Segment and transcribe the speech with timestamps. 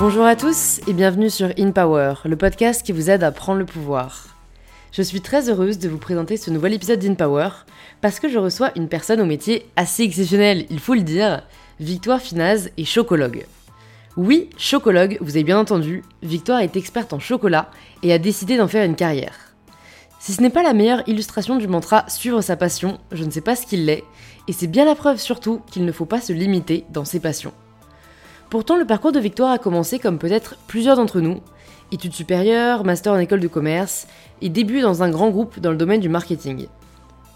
[0.00, 3.58] Bonjour à tous et bienvenue sur In Power, le podcast qui vous aide à prendre
[3.58, 4.28] le pouvoir.
[4.92, 7.50] Je suis très heureuse de vous présenter ce nouvel épisode d'In Power
[8.00, 11.42] parce que je reçois une personne au métier assez exceptionnel, il faut le dire,
[11.80, 13.44] Victoire Finaz est chocologue.
[14.16, 17.70] Oui, chocologue, vous avez bien entendu, Victoire est experte en chocolat
[18.02, 19.52] et a décidé d'en faire une carrière.
[20.18, 23.42] Si ce n'est pas la meilleure illustration du mantra suivre sa passion, je ne sais
[23.42, 24.04] pas ce qu'il l'est,
[24.48, 27.52] et c'est bien la preuve surtout qu'il ne faut pas se limiter dans ses passions.
[28.50, 31.40] Pourtant, le parcours de Victoire a commencé comme peut-être plusieurs d'entre nous,
[31.92, 34.08] études supérieures, master en école de commerce,
[34.42, 36.66] et début dans un grand groupe dans le domaine du marketing.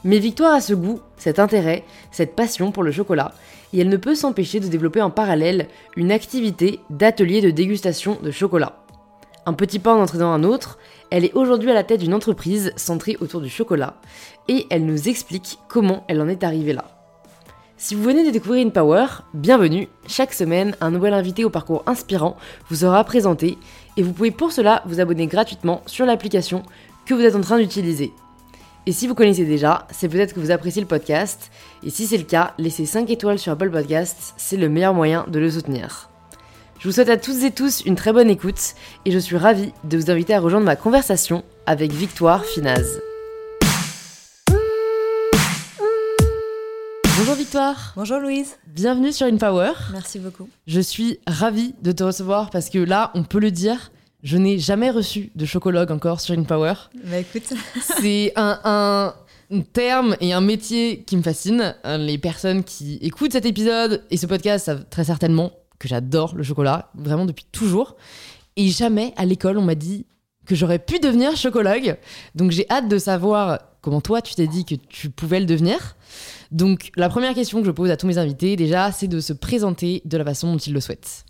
[0.03, 3.33] Mais Victoire a ce goût, cet intérêt, cette passion pour le chocolat,
[3.73, 8.33] et elle ne peut s'empêcher de développer en parallèle une activité d'atelier de dégustation de
[8.33, 8.85] chocolat.
[9.47, 10.79] Un petit pas en entraînant un autre,
[11.11, 13.95] elle est aujourd'hui à la tête d'une entreprise centrée autour du chocolat,
[14.49, 16.94] et elle nous explique comment elle en est arrivée là.
[17.77, 19.89] Si vous venez de découvrir InPower, bienvenue.
[20.07, 22.37] Chaque semaine, un nouvel invité au parcours inspirant
[22.71, 23.59] vous sera présenté
[23.97, 26.63] et vous pouvez pour cela vous abonner gratuitement sur l'application
[27.05, 28.13] que vous êtes en train d'utiliser.
[28.87, 31.51] Et si vous connaissez déjà, c'est peut-être que vous appréciez le podcast,
[31.83, 35.25] et si c'est le cas, laissez 5 étoiles sur Apple Podcasts, c'est le meilleur moyen
[35.29, 36.11] de le soutenir.
[36.79, 39.73] Je vous souhaite à toutes et tous une très bonne écoute, et je suis ravie
[39.85, 43.01] de vous inviter à rejoindre ma conversation avec Victoire Finaz.
[47.17, 47.93] Bonjour Victoire.
[47.97, 48.57] Bonjour Louise.
[48.67, 49.73] Bienvenue sur InPower.
[49.93, 50.49] Merci beaucoup.
[50.67, 54.59] Je suis ravie de te recevoir parce que là, on peut le dire, je n'ai
[54.59, 56.75] jamais reçu de chocologue encore sur InPower.
[57.05, 57.53] Bah écoute.
[58.01, 61.77] C'est un, un terme et un métier qui me fascine.
[61.85, 66.43] Les personnes qui écoutent cet épisode et ce podcast savent très certainement que j'adore le
[66.43, 67.97] chocolat, vraiment depuis toujours.
[68.57, 70.07] Et jamais à l'école on m'a dit
[70.47, 71.97] que j'aurais pu devenir chocologue.
[72.35, 75.97] Donc j'ai hâte de savoir comment toi tu t'es dit que tu pouvais le devenir.
[76.55, 79.33] Donc la première question que je pose à tous mes invités déjà, c'est de se
[79.33, 81.25] présenter de la façon dont ils le souhaitent.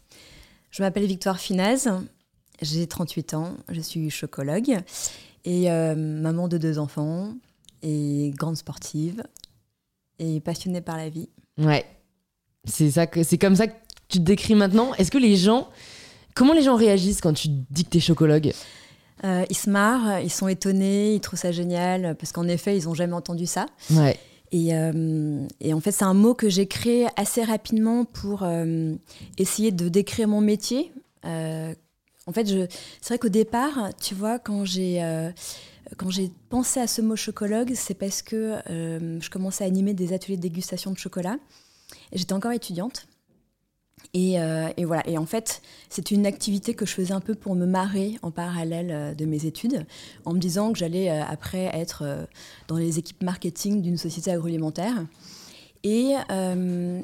[0.71, 1.89] Je m'appelle Victoire Finaz,
[2.61, 4.79] j'ai 38 ans, je suis chocologue
[5.47, 7.33] et euh, maman de deux enfants
[7.83, 9.23] et grande sportive
[10.19, 11.31] et passionnée par la vie.
[11.59, 11.87] Ouais,
[12.65, 13.73] c'est ça, c'est comme ça que
[14.09, 14.93] tu te décris maintenant.
[14.95, 15.69] Est-ce que les gens,
[16.35, 18.53] comment les gens réagissent quand tu dis que t'es chocologue?
[19.25, 22.85] Euh, Ils se marrent, ils sont étonnés, ils trouvent ça génial parce qu'en effet, ils
[22.85, 23.67] n'ont jamais entendu ça.
[23.91, 24.19] Ouais.
[24.55, 28.95] Et, euh, et, en fait, c'est un mot que j'ai créé assez rapidement pour euh,
[29.37, 30.93] essayer de décrire mon métier.
[31.25, 31.75] Euh,
[32.29, 35.03] en fait, c'est vrai qu'au départ, tu vois, quand j'ai
[35.99, 40.13] quand j'ai pensé à ce mot chocologue, c'est parce que je commençais à animer des
[40.13, 41.37] ateliers de dégustation de chocolat.
[42.13, 43.09] J'étais encore étudiante.
[44.17, 45.07] Euh, et, voilà.
[45.09, 48.31] Et en fait, c'est une activité que je faisais un peu pour me marrer en
[48.31, 49.87] parallèle euh, de mes études,
[50.25, 52.27] en me disant que j'allais euh, après être
[52.69, 55.05] dans les équipes marketing d'une société agroalimentaire.
[55.83, 56.15] Et,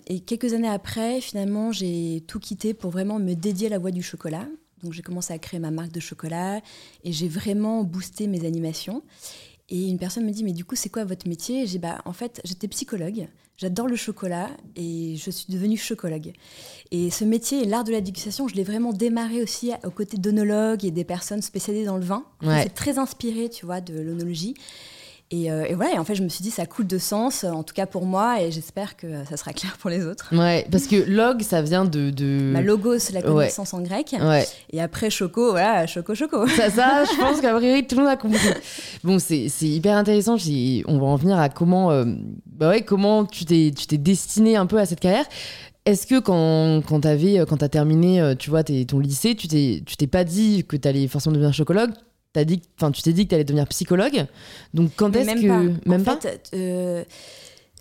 [0.06, 3.90] et, quelques années après, finalement, j'ai tout quitté pour vraiment me dédier à la voie
[3.90, 4.46] du chocolat.
[4.82, 6.62] Donc j'ai commencé à créer ma marque de chocolat
[7.04, 9.02] et j'ai vraiment boosté mes animations.
[9.70, 11.66] Et une personne me dit, mais du coup, c'est quoi votre métier?
[11.66, 16.32] J'ai bah, en fait, j'étais psychologue, j'adore le chocolat et je suis devenue chocologue.
[16.90, 20.84] Et ce métier, l'art de la dégustation, je l'ai vraiment démarré aussi aux côtés d'onologues
[20.84, 22.24] et des personnes spécialisées dans le vin.
[22.42, 24.54] C'est très inspiré, tu vois, de l'onologie.
[25.32, 27.62] Euh, et, voilà, et en fait, je me suis dit, ça coule de sens, en
[27.62, 30.34] tout cas pour moi, et j'espère que ça sera clair pour les autres.
[30.36, 32.10] Ouais, parce que log, ça vient de.
[32.10, 32.52] de...
[32.52, 34.14] Bah, logos, la connaissance en grec.
[34.20, 34.44] Ouais.
[34.72, 36.46] Et après, choco, voilà, choco, choco.
[36.60, 38.38] Ça, ça je pense qu'à priori, tout le monde a compris.
[39.04, 40.36] Bon, c'est hyper intéressant.
[40.86, 42.04] On va en venir à comment, euh,
[42.46, 45.26] bah ouais, comment tu t'es destiné un peu à cette carrière.
[45.86, 50.24] Est-ce que quand, quand tu as terminé, euh, tu vois, ton lycée, tu t'es pas
[50.24, 51.92] dit que tu allais forcément devenir chocologue?
[52.32, 54.26] T'as dit, enfin, tu t'es dit que tu allais devenir psychologue.
[54.72, 57.04] Donc quand est-ce que même en fait, euh,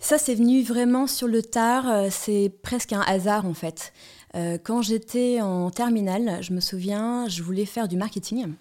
[0.00, 1.88] ça c'est venu vraiment sur le tard.
[1.88, 3.92] Euh, c'est presque un hasard en fait.
[4.34, 8.54] Euh, quand j'étais en terminale, je me souviens, je voulais faire du marketing.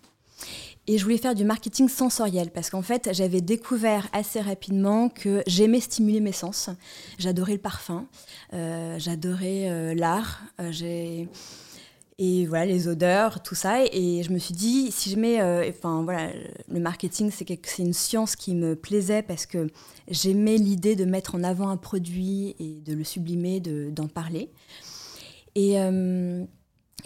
[0.86, 5.44] Et je voulais faire du marketing sensoriel parce qu'en fait, j'avais découvert assez rapidement que
[5.46, 6.72] j'aimais stimuler mes sens.
[7.20, 8.08] J'adorais le parfum,
[8.52, 10.42] j'adorais l'art.
[10.72, 11.28] j'ai
[12.22, 13.86] et voilà les odeurs, tout ça.
[13.86, 16.32] Et, je me suis dit, si je mets, euh, enfin voilà,
[16.68, 19.68] le marketing, c'est une science qui me plaisait parce que
[20.10, 24.52] j'aimais l'idée de mettre en avant un produit et de le sublimer, d'en parler.
[25.56, 26.44] Et, euh,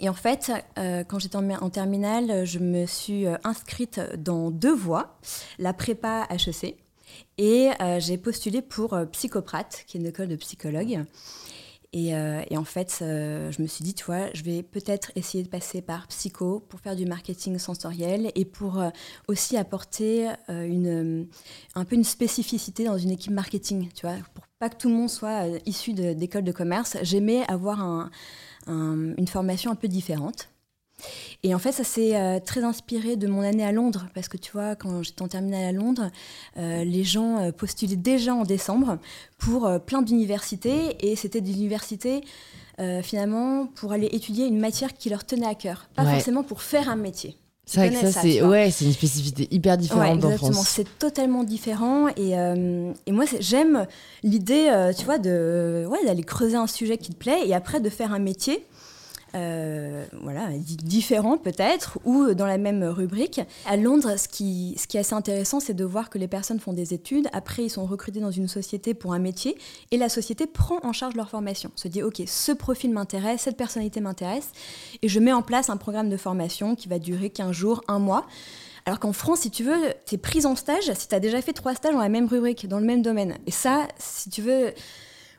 [0.02, 5.16] en fait, euh, quand j'étais en, terminale, je me suis inscrite dans deux voies,
[5.60, 6.76] la prépa HEC,
[7.38, 11.04] et j'ai postulé pour Psychoprate, qui est une école de psychologue.
[11.94, 15.44] Euh, et, en fait, euh, je me suis dit, tu vois, je vais peut-être essayer
[15.44, 18.90] de passer par psycho pour faire du marketing sensoriel et pour euh,
[19.28, 21.26] aussi apporter une,
[21.74, 24.94] un peu une spécificité dans une équipe marketing, tu vois, pour pas que tout le
[24.94, 26.96] monde soit issu d'école de, commerce.
[27.02, 28.08] J'aimais avoir
[28.66, 30.48] une formation un peu différente.
[31.44, 34.38] Et en fait, ça s'est euh, très inspiré de mon année à Londres, parce que
[34.38, 36.10] tu vois, quand j'étais en terminale à Londres,
[36.56, 38.98] euh, les gens euh, postulaient déjà en décembre
[39.36, 42.22] pour plein d'universités, et c'était des universités
[43.02, 46.88] finalement pour aller étudier une matière qui leur tenait à cœur, pas forcément pour faire
[46.88, 47.36] un métier.
[47.66, 50.66] C'est vrai que ça, c'est ouais, une spécificité hyper différente ouais, en France.
[50.66, 52.08] C'est totalement différent.
[52.16, 53.86] Et, et moi j'aime
[54.22, 57.90] l'idée, tu vois, de ouais, d'aller creuser un sujet qui te plaît et après de
[57.90, 58.64] faire un métier
[59.34, 63.40] euh, voilà, différents peut-être, ou dans la même rubrique.
[63.66, 66.60] À Londres, ce qui, ce qui est assez intéressant, c'est de voir que les personnes
[66.60, 69.56] font des études, après ils sont recrutés dans une société pour un métier,
[69.90, 73.56] et la société prend en charge leur formation, se dit, ok, ce profil m'intéresse, cette
[73.56, 74.50] personnalité m'intéresse,
[75.02, 77.98] et je mets en place un programme de formation qui va durer 15 jours, un
[77.98, 78.26] mois.
[78.86, 81.40] Alors qu'en France, si tu veux, tu es prise en stage si tu as déjà
[81.40, 83.38] fait trois stages dans la même rubrique, dans le même domaine.
[83.46, 84.74] Et ça, si tu veux,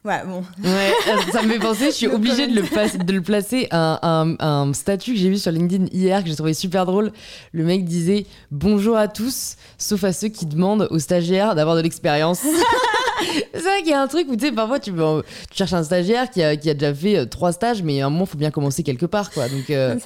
[0.05, 0.43] Ouais, bon.
[0.63, 3.97] Ouais, euh, ça me fait penser, je suis obligée de le, de le placer un,
[4.03, 7.11] un, un statut que j'ai vu sur LinkedIn hier que j'ai trouvé super drôle.
[7.53, 11.81] Le mec disait Bonjour à tous, sauf à ceux qui demandent aux stagiaires d'avoir de
[11.81, 12.43] l'expérience.
[13.53, 15.83] c'est vrai qu'il y a un truc où tu sais, parfois tu, tu, cherches un
[15.83, 18.29] stagiaire qui a, qui a déjà fait euh, trois stages, mais à un moment, il
[18.29, 19.31] faut bien commencer quelque part.
[19.31, 19.47] Quoi.
[19.49, 19.97] Donc, euh,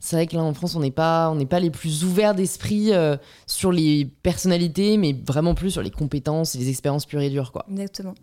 [0.00, 2.92] c'est vrai que là en France, on n'est pas, on pas les plus ouverts d'esprit
[2.92, 3.16] euh,
[3.46, 7.52] sur les personnalités, mais vraiment plus sur les compétences et les expériences pures et dures.
[7.52, 7.64] Quoi.
[7.70, 8.14] Exactement.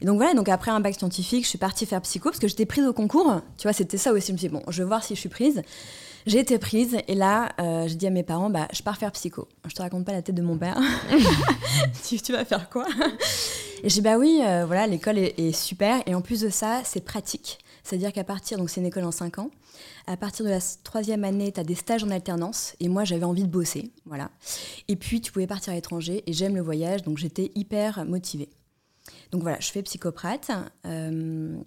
[0.00, 2.48] Et donc voilà, donc après un bac scientifique, je suis partie faire psycho parce que
[2.48, 3.40] j'étais prise au concours.
[3.56, 4.28] Tu vois, c'était ça aussi.
[4.28, 5.62] Je me suis dit, bon, je vais voir si je suis prise.
[6.26, 7.50] J'ai été prise et là,
[7.86, 9.46] j'ai dit à mes parents, bah, je pars faire psycho.
[9.68, 10.78] Je te raconte pas la tête de mon père.
[12.08, 12.86] tu, tu vas faire quoi?
[13.84, 16.02] Et j'ai bah oui, euh, voilà, l'école est, super.
[16.06, 17.58] Et en plus de ça, c'est pratique.
[17.82, 19.50] C'est-à-dire qu'à partir, donc c'est une école en 5 ans,
[20.06, 22.76] à partir de la troisième année, tu as des stages en alternance.
[22.80, 23.92] Et moi, j'avais envie de bosser.
[24.06, 24.30] Voilà.
[24.88, 26.24] Et puis, tu pouvais partir à l'étranger.
[26.26, 28.48] Et j'aime le voyage, donc j'étais hyper motivée.
[29.32, 30.50] Donc voilà, je fais psychoprate.
[30.86, 31.58] Euh,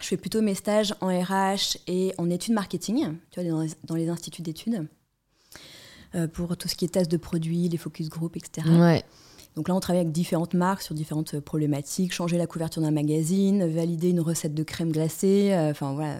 [0.00, 4.08] je fais plutôt mes stages en RH et en études marketing, tu vois, dans les,
[4.08, 4.86] instituts d'études,
[6.14, 9.02] euh, pour tout ce qui est tests de produits, les focus group, etc.
[9.56, 13.66] Donc là, on travaille avec différentes marques sur différentes problématiques, changer la couverture d'un magazine,
[13.66, 16.16] valider une recette de crème glacée, euh, enfin voilà,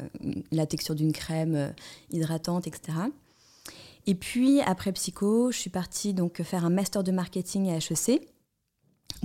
[0.53, 1.69] la texture d'une crème euh,
[2.13, 2.99] hydratante, etc.
[4.07, 8.21] Et puis après psycho, je suis partie donc faire un master de marketing à HEC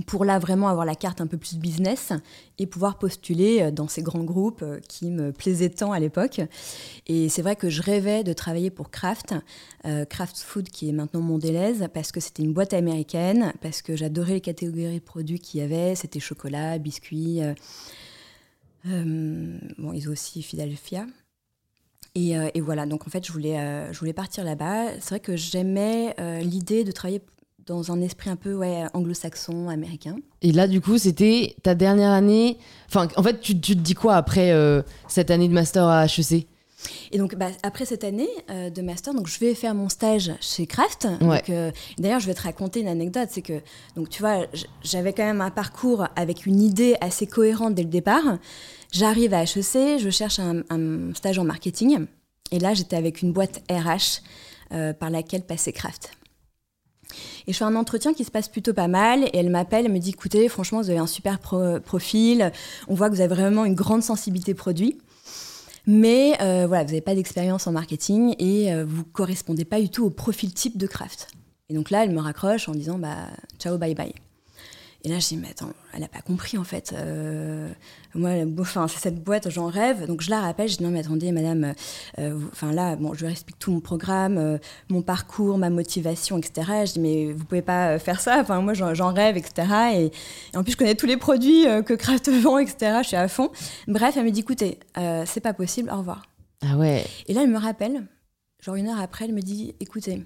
[0.06, 2.12] pour là vraiment avoir la carte un peu plus business
[2.58, 6.40] et pouvoir postuler euh, dans ces grands groupes euh, qui me plaisaient tant à l'époque.
[7.06, 9.34] Et c'est vrai que je rêvais de travailler pour Kraft,
[9.86, 13.96] euh, Kraft Food qui est maintenant Mondelez, parce que c'était une boîte américaine, parce que
[13.96, 17.40] j'adorais les catégories de produits qu'il y avait, c'était chocolat, biscuits,
[18.84, 21.06] bon ils ont aussi Philadelphia.
[22.16, 24.94] Et, et, voilà, donc en fait, je voulais, je voulais partir là-bas.
[24.94, 27.22] C'est vrai que j'aimais l'idée de travailler
[27.70, 30.16] dans un esprit un peu ouais, anglo-saxon, américain.
[30.42, 32.58] Et là, du coup, c'était ta dernière année.
[32.88, 36.06] Enfin, en fait, tu, tu te dis quoi après euh, cette année de master à
[36.06, 36.46] HEC
[37.12, 40.32] et donc, bah, après cette année euh, de master, donc je vais faire mon stage
[40.40, 41.06] chez Kraft.
[41.50, 43.60] Euh, d'ailleurs, je vais te raconter une anecdote, c'est que,
[43.96, 44.46] donc tu vois,
[44.82, 48.38] j'avais quand même un parcours avec une idée assez cohérente dès le départ.
[48.92, 52.06] J'arrive à HEC, je cherche un, un, stage en marketing,
[52.50, 54.22] et là, j'étais avec une boîte RH
[54.98, 56.12] par laquelle passait Kraft.
[57.46, 59.24] Et je fais un entretien qui se passe plutôt pas mal.
[59.24, 62.52] Et elle m'appelle, elle me dit écoutez, franchement, vous avez un super profil.
[62.88, 64.98] On voit que vous avez vraiment une grande sensibilité produit.
[65.86, 69.88] Mais euh, voilà, vous n'avez pas d'expérience en marketing et euh, vous correspondez pas du
[69.88, 71.28] tout au profil type de craft.
[71.68, 74.12] Et donc là, elle me raccroche en disant bah ciao, bye bye.
[75.02, 76.92] Et là, je dis, mais attends, elle n'a pas compris en fait.
[76.94, 77.70] Euh,
[78.14, 80.06] moi, enfin, c'est cette boîte, j'en rêve.
[80.06, 81.72] Donc je la rappelle, je dis, non, mais attendez, madame,
[82.18, 84.58] euh, enfin là, bon, je lui explique tout mon programme, euh,
[84.90, 86.84] mon parcours, ma motivation, etc.
[86.86, 88.40] Je dis, mais vous pouvez pas faire ça.
[88.40, 89.68] Enfin, moi, j'en rêve, etc.
[89.94, 92.98] Et, en plus, je connais tous les produits que Kraft vend, etc.
[93.02, 93.50] Je suis à fond.
[93.88, 94.78] Bref, elle me dit, écoutez,
[95.24, 96.22] c'est pas possible, au revoir.
[96.62, 97.06] Ah ouais.
[97.26, 98.04] Et là, elle me rappelle,
[98.60, 100.22] genre une heure après, elle me dit, écoutez,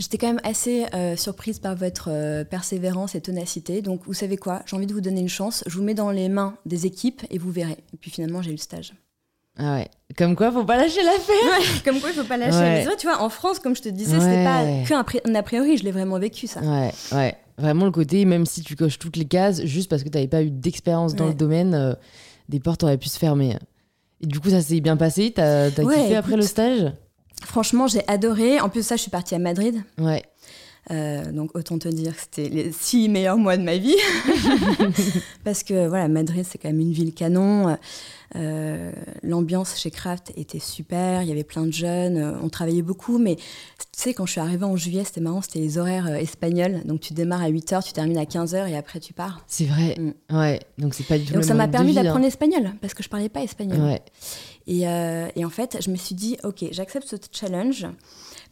[0.00, 3.82] J'étais quand même assez euh, surprise par votre euh, persévérance et ténacité.
[3.82, 4.62] Donc, vous savez quoi?
[4.64, 5.62] J'ai envie de vous donner une chance.
[5.66, 7.76] Je vous mets dans les mains des équipes et vous verrez.
[7.92, 8.94] Et puis finalement, j'ai eu le stage.
[9.58, 9.88] Ah ouais.
[10.16, 11.82] Comme quoi, faut pas lâcher l'affaire.
[11.84, 12.86] comme quoi, il faut pas lâcher.
[12.86, 15.76] Mais tu vois, en France, comme je te disais, c'était pas qu'un a priori.
[15.76, 16.60] Je l'ai vraiment vécu ça.
[16.60, 17.34] Ouais, ouais.
[17.58, 20.28] Vraiment le côté, même si tu coches toutes les cases, juste parce que tu n'avais
[20.28, 21.92] pas eu d'expérience dans le domaine, euh,
[22.48, 23.58] des portes auraient pu se fermer.
[24.22, 25.30] Et du coup, ça s'est bien passé?
[25.30, 26.90] T'as as kiffé après le stage?
[27.40, 28.60] Franchement, j'ai adoré.
[28.60, 29.82] En plus, ça, je suis partie à Madrid.
[29.98, 30.22] Ouais.
[31.32, 33.96] donc autant te dire que c'était les six meilleurs mois de ma vie.
[35.44, 37.76] Parce que voilà, Madrid, c'est quand même une ville canon.
[38.36, 38.92] Euh,
[39.24, 43.18] l'ambiance chez Kraft était super, il y avait plein de jeunes, euh, on travaillait beaucoup,
[43.18, 43.42] mais tu
[43.96, 47.00] sais, quand je suis arrivée en juillet, c'était marrant, c'était les horaires euh, espagnols, donc
[47.00, 49.42] tu démarres à 8h, tu termines à 15h et après tu pars.
[49.48, 50.36] C'est vrai, mm.
[50.36, 52.04] ouais, donc c'est pas du tout Donc ça m'a permis hein.
[52.04, 53.80] d'apprendre l'espagnol, parce que je parlais pas espagnol.
[53.80, 54.02] Ouais.
[54.66, 57.86] Et, et, en fait, je me suis dit, ok, j'accepte ce challenge,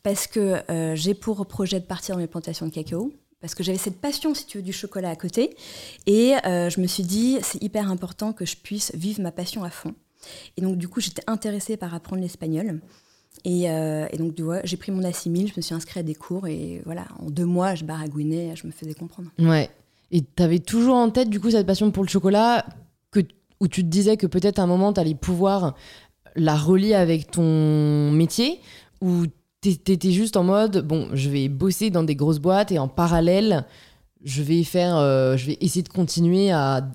[0.03, 0.57] parce que
[0.95, 4.35] j'ai pour projet de partir dans mes plantations de cacao parce que j'avais cette passion,
[4.35, 5.57] si tu veux, du chocolat à côté.
[6.07, 9.65] Et euh, je me suis dit, c'est hyper important que je puisse vivre ma passion
[9.65, 9.95] à fond.
[10.57, 12.81] Et donc, du coup, j'étais intéressée par apprendre l'espagnol.
[13.45, 16.49] Et, euh, donc, vois, j'ai pris mon assimile, je me suis inscrite à des cours.
[16.49, 19.31] Et voilà, en deux mois, je baragouinais, je me faisais comprendre.
[19.39, 19.71] Ouais.
[20.11, 22.67] Et tu avais toujours en tête, du coup, cette passion pour le chocolat,
[23.61, 25.75] où tu te disais que peut-être un moment, tu allais pouvoir
[26.37, 28.61] la relier avec ton métier
[29.01, 29.27] ou
[29.61, 33.65] T'étais juste en mode, bon, je vais bosser dans des grosses boîtes et en parallèle,
[34.23, 36.89] je vais faire, euh, je vais essayer de continuer à,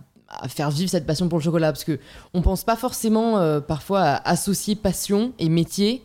[0.47, 1.99] faire vivre cette passion pour le chocolat parce que
[2.33, 6.03] on pense pas forcément euh, parfois à associer passion et métier,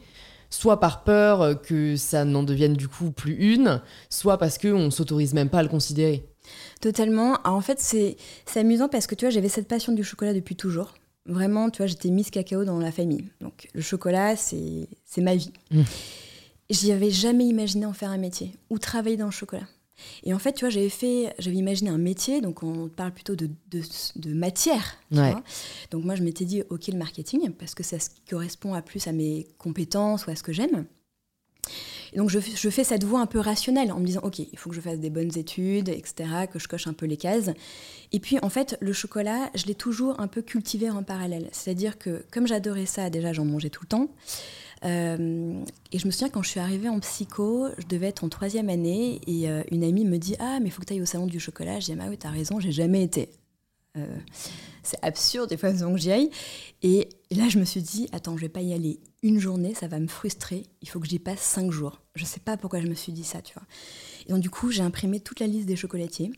[0.51, 4.67] soit par peur euh, que ça n'en devienne du coup plus une, soit parce que
[4.67, 6.29] on s'autorise même pas à le considérer.
[6.81, 7.39] Totalement.
[7.45, 8.17] en fait, c'est
[8.57, 10.95] amusant parce que tu vois, j'avais cette passion du chocolat depuis toujours.
[11.27, 13.25] Vraiment, tu vois, j'étais Miss Cacao dans la famille.
[13.41, 14.89] Donc, le chocolat, c'est
[15.19, 15.53] ma vie.
[15.71, 15.83] Mmh
[16.71, 19.67] j'y avais jamais imaginé en faire un métier ou travailler dans le chocolat.
[20.23, 23.35] Et en fait, tu vois, j'avais fait, j'avais imaginé un métier, donc on parle plutôt
[23.35, 24.97] de, de, matière.
[25.91, 27.97] Donc moi, je m'étais dit, ok, le marketing, parce que ça
[28.31, 30.87] correspond à plus à mes compétences ou à ce que j'aime.
[32.17, 34.77] Donc je, fais cette voie un peu rationnelle en me disant, ok, il faut que
[34.77, 37.51] je fasse des bonnes études, etc., que je coche un peu les cases.
[38.13, 41.49] Et puis en fait, le chocolat, je l'ai toujours un peu cultivé en parallèle.
[41.53, 44.09] C'est-à-dire que comme j'adorais ça, déjà j'en mangeais tout le temps.
[44.85, 45.61] Euh,
[45.93, 48.69] et je me souviens quand je suis arrivée en psycho, je devais être en troisième
[48.69, 51.07] année et euh, une amie me dit Ah, mais il faut que tu ailles au
[51.07, 51.81] salon du chocolat.
[51.81, 53.29] Je dis Ah, oui, t'as raison, j'ai jamais été.
[53.97, 54.19] Euh,
[54.83, 56.31] c'est absurde, des fois, que j'y aille.
[56.83, 59.89] Et, là, je me suis dit Attends, je vais pas y aller une journée, ça
[59.89, 60.65] va me frustrer.
[60.83, 62.01] Il faut que j'y passe cinq jours.
[62.15, 63.67] Je sais pas pourquoi je me suis dit ça, tu vois.
[64.27, 66.31] Et donc, du coup, j'ai imprimé toute la liste des chocolatiers.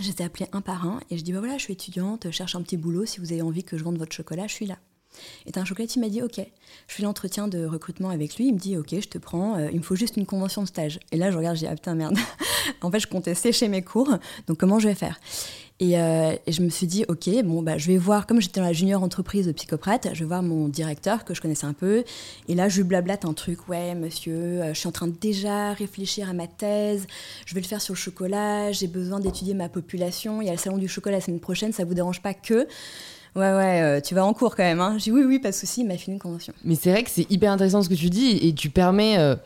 [0.00, 2.62] J'étais appelée un par un et je dis bah voilà, je suis étudiante, cherche un
[2.62, 3.04] petit boulot.
[3.04, 4.78] Si vous avez envie que je vende votre chocolat, je suis là.
[5.46, 6.40] Et un chocolatier m'a dit Ok.
[6.88, 8.48] Je fais l'entretien de recrutement avec lui.
[8.48, 9.56] Il me dit Ok, je te prends.
[9.56, 11.00] Euh, il me faut juste une convention de stage.
[11.10, 12.16] Et là, je regarde, je dis Ah putain, merde.
[12.82, 14.16] en fait, je comptais sécher mes cours.
[14.46, 15.18] Donc, comment je vais faire?
[15.82, 18.66] Euh, et, je me suis dit, ok, bon, bah, je vais voir, comme j'étais dans
[18.66, 22.04] la junior entreprise de Psychoprate, je vais voir mon directeur que je connaissais un peu.
[22.48, 25.16] Et là, je lui blablate un truc, ouais, monsieur, euh, je suis en train de
[25.16, 27.06] déjà réfléchir à ma thèse,
[27.46, 30.52] je vais le faire sur le chocolat, j'ai besoin d'étudier ma population, il y a
[30.52, 32.68] le salon du chocolat la semaine prochaine, ça vous dérange pas que?
[33.34, 34.80] Ouais, ouais, euh, tu vas en cours quand même.
[34.80, 34.96] Hein.
[34.98, 36.52] J'ai oui, oui, pas de souci, il m'a fait une convention.
[36.64, 39.36] Mais c'est vrai que c'est hyper intéressant ce que tu dis et tu permets euh,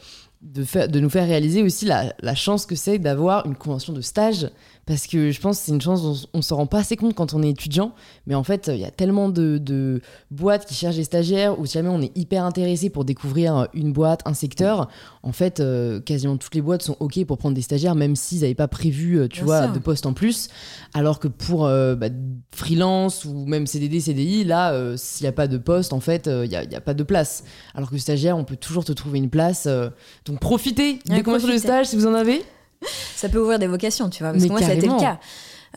[0.43, 4.01] de, faire, de nous faire réaliser aussi la chance que c'est d'avoir une convention de
[4.01, 4.49] stage
[4.87, 6.97] parce que je pense que c'est une chance dont on ne s'en rend pas assez
[6.97, 7.93] compte quand on est étudiant.
[8.29, 10.01] Mais en fait, il y a tellement de,
[10.31, 13.93] boîtes qui cherchent des stagiaires, ou si jamais on est hyper intéressé pour découvrir une
[13.93, 14.89] boîte, un secteur,
[15.25, 18.43] en fait, euh, quasiment toutes les boîtes sont OK pour prendre des stagiaires, même s'ils
[18.43, 20.49] n'avaient pas prévu, euh, tu vois, de poste en plus.
[20.95, 22.07] Alors que pour euh, bah,
[22.55, 26.49] freelance ou même CDD, CDI, là, s'il n'y a pas de poste, en fait, il
[26.49, 27.43] n'y a, a, pas de place.
[27.75, 29.67] Alors que stagiaire, on peut toujours te trouver une place.
[30.27, 32.45] donc profitez des conventions de stage si vous en avez
[33.17, 34.33] ça peut ouvrir des vocations, tu vois.
[34.33, 35.19] Parce que moi, ça a été le cas.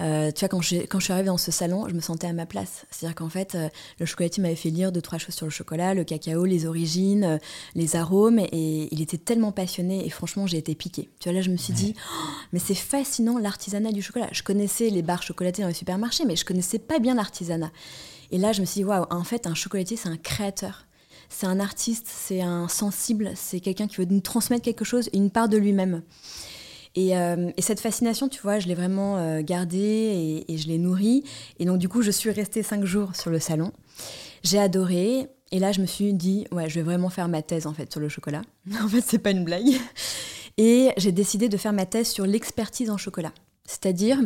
[0.02, 2.28] Euh, tu vois, quand je, quand je suis arrivée dans ce salon, je me sentais
[2.28, 2.86] à ma place.
[2.90, 5.94] C'est-à-dire qu'en fait, euh, le chocolatier m'avait fait lire deux, trois choses sur le chocolat,
[5.94, 7.38] le cacao, les origines, euh,
[7.76, 11.10] les arômes, et il était tellement passionné, et franchement, j'ai été piquée.
[11.20, 14.30] Tu vois, là, je me suis dit, oh, mais c'est fascinant l'artisanat du chocolat.
[14.32, 17.72] Je connaissais les barres chocolatées dans les supermarchés, mais je connaissais pas bien l'artisanat.
[18.32, 20.86] Et là, je me suis dit, waouh, en fait, un chocolatier, c'est un créateur.
[21.30, 25.30] C'est un artiste, c'est un sensible, c'est quelqu'un qui veut nous transmettre quelque chose, une
[25.30, 26.02] part de lui-même.
[26.98, 31.24] Euh, et, cette fascination, tu vois, je l'ai vraiment euh, gardée et, je l'ai nourrie.
[31.60, 33.72] Et donc, du coup, je suis restée cinq jours sur le salon.
[34.44, 35.28] J'ai adoré.
[35.52, 37.92] Et là, je me suis dit, ouais, je vais vraiment faire ma thèse, en fait,
[37.92, 38.42] sur le chocolat.
[38.84, 39.68] en fait, c'est pas une blague.
[40.58, 43.34] Et j'ai décidé de faire ma thèse sur l'expertise en chocolat.
[43.66, 44.20] C'est-à-dire,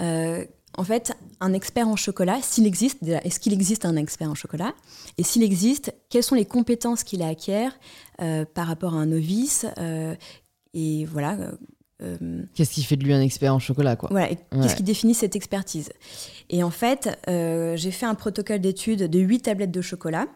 [0.00, 0.44] euh,
[0.76, 4.74] en fait, un expert en chocolat, s'il existe, est-ce qu'il existe un expert en chocolat?
[5.18, 7.78] Et s'il existe, quelles sont les compétences qu'il acquiert
[8.54, 9.66] par rapport à un novice
[10.74, 11.32] et voilà.
[11.34, 11.52] Euh,
[12.02, 15.14] euh, qu'est-ce qui fait de lui un expert en chocolat, quoi Voilà, qu'est-ce qui définit
[15.14, 15.90] cette expertise?
[16.48, 20.26] Et en fait, euh, j'ai fait un protocole d'étude de 8 tablettes de chocolat,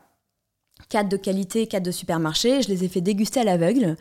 [0.91, 2.61] 4 de qualité, 4 de supermarché.
[2.61, 3.97] Je les ai fait déguster à l'aveugle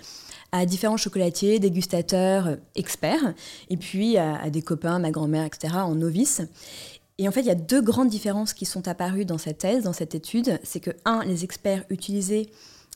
[0.52, 3.34] à différents chocolatiers, dégustateurs, experts,
[3.70, 6.44] et puis à, à des copains, ma grand-mère, etc., en novice.
[7.18, 9.84] Et en fait, il y a deux grandes différences qui sont apparues dans cette thèse,
[9.84, 10.60] dans cette étude.
[10.64, 12.48] C'est que, un, les experts utilisaient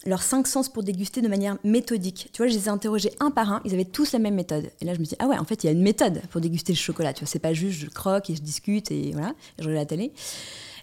[0.08, 2.30] leurs cinq sens pour déguster de manière méthodique.
[2.32, 4.72] Tu vois, je les ai interrogés un par un, ils avaient tous la même méthode.
[4.82, 6.42] Et là, je me dis, ah ouais, en fait, il y a une méthode pour
[6.42, 7.14] déguster le chocolat.
[7.14, 9.86] Tu vois, c'est pas juste je croque et je discute et voilà, je regarde la
[9.86, 10.14] télé.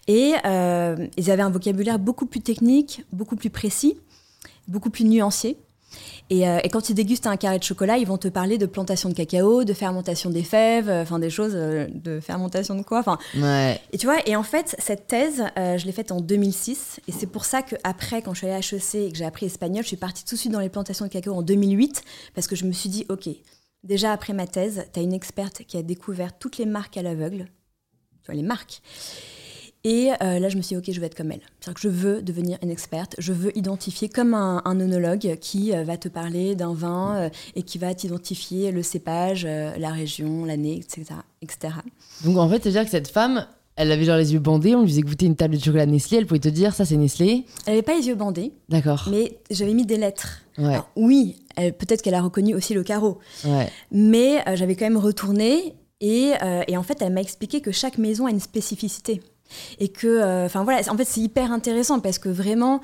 [0.07, 3.97] Et euh, ils avaient un vocabulaire beaucoup plus technique, beaucoup plus précis,
[4.67, 5.57] beaucoup plus nuancé.
[6.31, 9.09] Euh, et, quand ils dégustent un carré de chocolat, ils vont te parler de plantation
[9.09, 12.99] de cacao, de fermentation des fèves, euh, enfin des choses euh, de fermentation de quoi.
[12.99, 13.17] Enfin.
[13.91, 16.99] Et tu vois, et en fait, cette thèse, je l'ai faite en 2006.
[17.07, 19.45] Et c'est pour ça qu'après, quand je suis allée à HEC et que j'ai appris
[19.45, 22.47] espagnol, je suis partie tout de suite dans les plantations de cacao en 2008 parce
[22.47, 23.29] que je me suis dit, OK,
[23.83, 27.03] déjà après ma thèse, tu as une experte qui a découvert toutes les marques à
[27.03, 27.45] l'aveugle,
[28.23, 28.81] tu vois, les marques.
[29.85, 31.41] Et euh, là, je me suis dit, OK, je vais être comme elle.
[31.59, 33.15] C'est-à-dire que je veux devenir une experte.
[33.19, 37.29] Je veux identifier comme un, un onologue qui euh, va te parler d'un vin euh,
[37.55, 41.75] et qui va t'identifier le cépage, la région, l'année, etc., etc.
[42.23, 44.89] Donc, en fait, c'est-à-dire que cette femme, elle avait genre les yeux bandés, on lui
[44.89, 47.45] faisait goûter une table de chocolat Nestlé, elle pouvait te dire, ça, c'est Nestlé.
[47.67, 48.53] Elle n'avait pas les yeux bandés.
[48.69, 49.07] D'accord.
[49.11, 50.41] Mais j'avais mis des lettres.
[50.95, 53.19] oui, peut-être qu'elle a reconnu aussi le carreau.
[53.45, 53.69] Ouais.
[53.91, 56.31] Mais j'avais quand même retourné et,
[56.67, 59.21] et en fait, elle m'a expliqué que chaque maison a une spécificité.
[59.79, 62.81] Et que, euh, enfin voilà, en fait, c'est hyper intéressant parce que vraiment,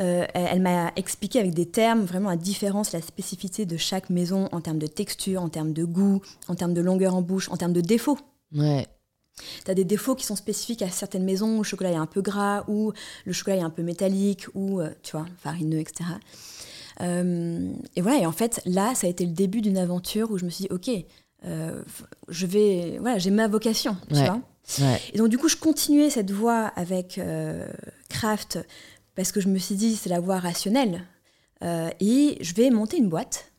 [0.00, 4.48] euh, elle, m'a expliqué avec des termes vraiment la différence, la spécificité de chaque maison
[4.52, 7.56] en termes de texture, en termes de goût, en termes de longueur en bouche, en
[7.56, 8.18] termes de défauts.
[8.54, 8.86] Ouais.
[9.64, 12.06] Tu as des défauts qui sont spécifiques à certaines maisons où le chocolat est un
[12.06, 12.92] peu gras, ou
[13.24, 16.04] le chocolat est un peu métallique, ou, euh, tu vois, farineux, etc.
[17.00, 20.44] et voilà, et en fait, là, ça a été le début d'une aventure où je
[20.44, 20.90] me suis dit, ok,
[21.42, 24.40] je vais, voilà, j'ai ma vocation, tu vois.
[25.12, 27.66] Et donc, du coup, je continuais cette voie avec euh,
[28.08, 28.58] Craft
[29.14, 31.02] parce que je me suis dit, c'est la voie rationnelle.
[31.62, 33.52] Euh, et je vais monter une boîte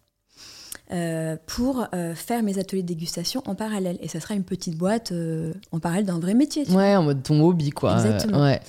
[0.91, 3.97] euh, pour faire mes ateliers de dégustation en parallèle.
[4.01, 5.13] Et ça sera une petite boîte
[5.71, 6.69] en parallèle d'un vrai métier.
[6.69, 7.95] Ouais, en mode ton hobby, quoi.
[7.95, 8.43] Exactement.
[8.43, 8.59] Ouais.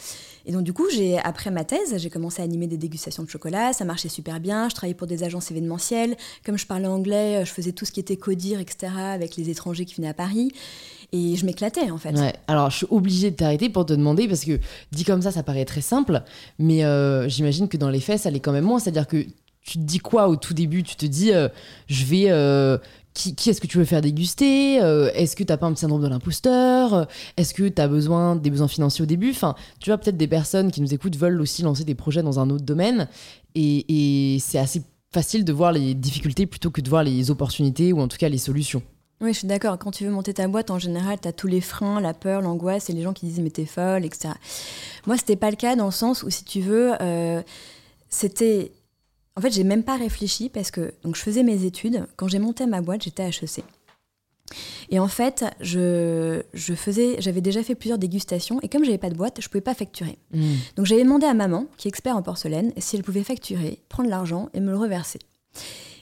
[0.47, 3.29] Et donc, du coup, j'ai, après ma thèse, j'ai commencé à animer des dégustations de
[3.29, 3.73] chocolat.
[3.73, 4.69] Ça marchait super bien.
[4.69, 6.17] Je travaillais pour des agences événementielles.
[6.45, 9.85] Comme je parlais anglais, je faisais tout ce qui était codir, etc., avec les étrangers
[9.85, 10.53] qui venaient à Paris.
[11.13, 12.19] Et je m'éclatais en fait.
[12.19, 12.33] Ouais.
[12.49, 14.59] Alors je suis obligée de t'arrêter pour te demander parce que
[14.93, 16.23] dit comme ça, ça paraît très simple,
[16.59, 18.79] mais euh, j'imagine que dans les faits, ça l'est quand même moins.
[18.79, 19.19] C'est-à-dire que
[19.63, 20.83] tu te dis quoi au tout début?
[20.83, 21.49] Tu te dis, euh,
[21.87, 22.27] je vais.
[22.31, 22.79] Euh,
[23.15, 26.09] qui, est-ce que tu veux faire déguster Est-ce que tu n'as pas un syndrome de
[26.09, 30.17] l'imposteur Est-ce que tu as besoin des besoins financiers au début Enfin, tu vois, peut-être
[30.17, 33.09] des personnes qui nous écoutent veulent aussi lancer des projets dans un autre domaine.
[33.55, 37.93] Et, et c'est assez facile de voir les difficultés plutôt que de voir les opportunités
[37.93, 38.83] ou en tout cas les solutions.
[39.21, 39.79] Oui, je suis d'accord.
[39.79, 42.41] Quand tu veux monter ta boîte, en général, tu as tous les freins, la peur,
[42.41, 44.35] l'angoisse et les gens qui disent mais t'es folle, etc.
[45.07, 47.41] Moi, c'était pas le cas dans le sens où, si tu veux, euh,
[48.09, 48.73] c'était.
[49.37, 52.07] En fait, j'ai même pas réfléchi parce que donc, je faisais mes études.
[52.17, 53.65] Quand j'ai monté ma boîte, j'étais à HEC.
[54.91, 59.09] Et en fait, je, je faisais, j'avais déjà fait plusieurs dégustations et comme j'avais pas
[59.09, 60.19] de boîte, je pouvais pas facturer.
[60.35, 60.57] Hmm.
[60.77, 64.11] Donc j'avais demandé à maman, qui est expert en porcelaine, si elle pouvait facturer, prendre
[64.11, 65.21] l'argent et me le reverser.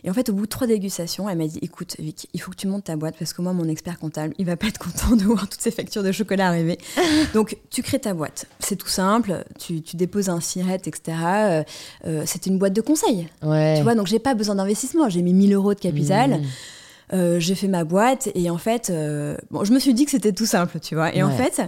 [0.05, 2.51] Et en fait, au bout de trois dégustations, elle m'a dit écoute, Vic, il faut
[2.51, 4.79] que tu montes ta boîte parce que moi, mon expert comptable, il va pas être
[4.79, 6.79] content de voir toutes ces factures de chocolat arriver.
[7.35, 8.47] Donc, tu crées ta boîte.
[8.59, 9.45] C'est tout simple.
[9.59, 11.19] Tu, déposes un siret, etc.
[11.25, 11.63] Euh,
[12.07, 13.29] euh, C'était une boîte de conseil.
[13.43, 13.75] Ouais.
[13.77, 15.09] Tu vois, donc j'ai pas besoin d'investissement.
[15.09, 16.41] J'ai mis 1000 euros de capital.
[16.41, 16.45] Mmh.
[17.13, 18.93] Euh, j'ai fait ma boîte et en fait,
[19.51, 21.15] bon, je me suis dit que c'était tout simple, tu vois.
[21.15, 21.61] Et en fait,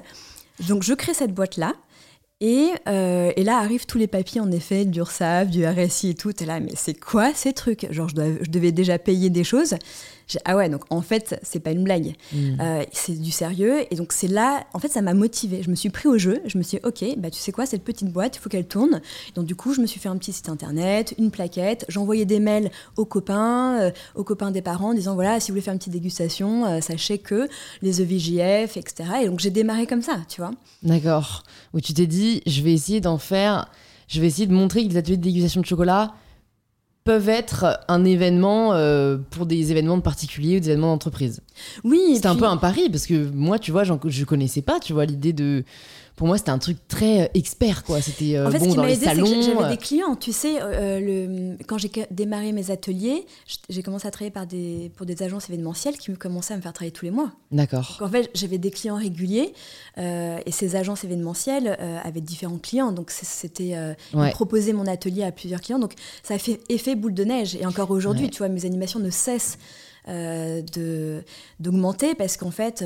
[0.68, 1.56] donc je crée cette boîte
[2.42, 6.32] Euh, et, là arrivent tous les papiers, en effet, du URSAF, du RSI et tout.
[6.42, 7.86] Et là, mais c'est quoi ces trucs?
[7.92, 9.76] Genre, je, je, devais déjà payer des choses
[10.44, 12.14] ah ouais, donc en fait, c'est pas une blague.
[12.32, 12.60] Hmm.
[12.60, 13.84] Euh, c'est du sérieux.
[13.90, 15.62] Et donc, c'est là, en fait, ça m'a motivée.
[15.62, 16.40] Je me suis pris au jeu.
[16.46, 18.66] Je me suis dit, OK, bah, tu sais quoi, cette petite boîte, il faut qu'elle
[18.66, 19.00] tourne.
[19.34, 21.84] Donc, du coup, je me suis fait un petit site internet, une plaquette.
[21.88, 25.54] J'envoyais des mails aux copains, euh, aux copains des parents, en disant, voilà, si vous
[25.54, 27.48] voulez faire une petite dégustation, euh, sachez que
[27.82, 29.10] les EVJF, etc.
[29.22, 30.52] Et donc, j'ai démarré comme ça, tu vois.
[30.82, 31.42] D'accord.
[31.74, 33.70] Où tu t'es dit, je vais essayer d'en faire.
[34.08, 36.14] Je vais essayer de montrer que les ateliers de dégustation de chocolat,
[37.04, 41.40] peuvent être un événement euh, pour des événements de particuliers ou des événements d'entreprise.
[41.84, 42.00] Oui.
[42.14, 45.04] C'est un peu un pari parce que moi, tu vois, je connaissais pas, tu vois,
[45.04, 45.64] l'idée de
[46.16, 48.00] pour moi, c'était un truc très euh, expert, quoi.
[48.02, 49.42] C'était euh, bon dans les salons.
[49.42, 53.26] J'avais des clients, tu sais, le, quand j'ai démarré mes ateliers,
[53.68, 56.62] j'ai commencé à travailler par des, pour des agences événementielles qui me commençaient à me
[56.62, 57.32] faire travailler tous les mois.
[57.50, 57.98] D'accord.
[58.00, 59.52] En fait, j'avais des clients réguliers
[59.96, 62.92] et ces agences événementielles avaient différents clients.
[62.92, 63.74] Donc, c'était
[64.32, 65.78] proposer mon atelier à plusieurs clients.
[65.78, 67.56] Donc, ça a fait effet boule de neige.
[67.56, 69.58] Et encore aujourd'hui, tu vois, mes animations ne cessent
[71.60, 72.84] d'augmenter parce qu'en fait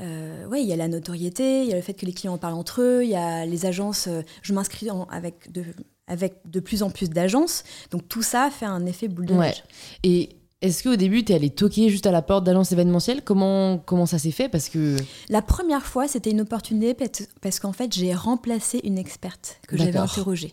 [0.00, 2.34] euh, ouais, il y a la notoriété, il y a le fait que les clients
[2.34, 4.06] en parlent entre eux, il y a les agences.
[4.08, 5.64] Euh, je m'inscris avec de,
[6.06, 7.64] avec de plus en plus d'agences.
[7.90, 9.62] Donc tout ça fait un effet boule de neige.
[10.02, 10.30] Et
[10.62, 14.04] est-ce qu'au début, tu es allé toquer juste à la porte d'agences événementielles comment, comment
[14.04, 14.50] ça s'est fait?
[14.50, 14.96] Parce que...
[15.30, 16.94] La première fois, c'était une opportunité
[17.40, 20.52] parce qu'en fait, j'ai remplacé une experte que j'avais interrogée.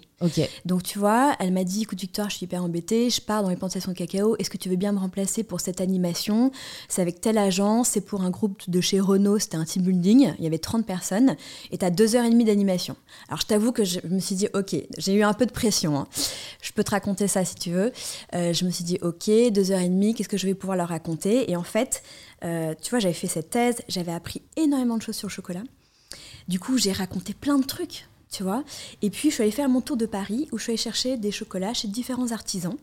[0.66, 3.50] Donc tu vois, elle m'a dit, écoute Victoire, je suis hyper embêtée, je pars dans
[3.50, 6.52] les plantations de cacao, est-ce que tu veux bien me remplacer pour cette animation?
[6.90, 10.34] C'est avec telle agence, c'est pour un groupe de chez Renault, c'était un team building,
[10.40, 11.36] il y avait 30 personnes,
[11.70, 12.96] et tu as deux heures et demie d'animation.
[13.28, 16.00] Alors je t'avoue que je me suis dit, ok, j'ai eu un peu de pression,
[16.00, 16.08] hein.
[16.62, 17.92] je peux te raconter ça si tu veux.
[18.34, 20.78] Euh, je me suis dit, ok, deux heures et demie, qu'est-ce que je vais pouvoir
[20.78, 21.52] leur raconter?
[21.52, 22.02] Et en fait,
[22.44, 25.64] euh, tu vois, j'avais fait cette thèse, j'avais appris énormément de choses sur le chocolat.
[26.48, 28.64] Du coup, j'ai raconté plein de trucs tu vois.
[29.02, 31.18] Et puis, je suis allée faire mon tour de Paris où je suis allée chercher
[31.18, 32.76] des chocolats chez différents artisans.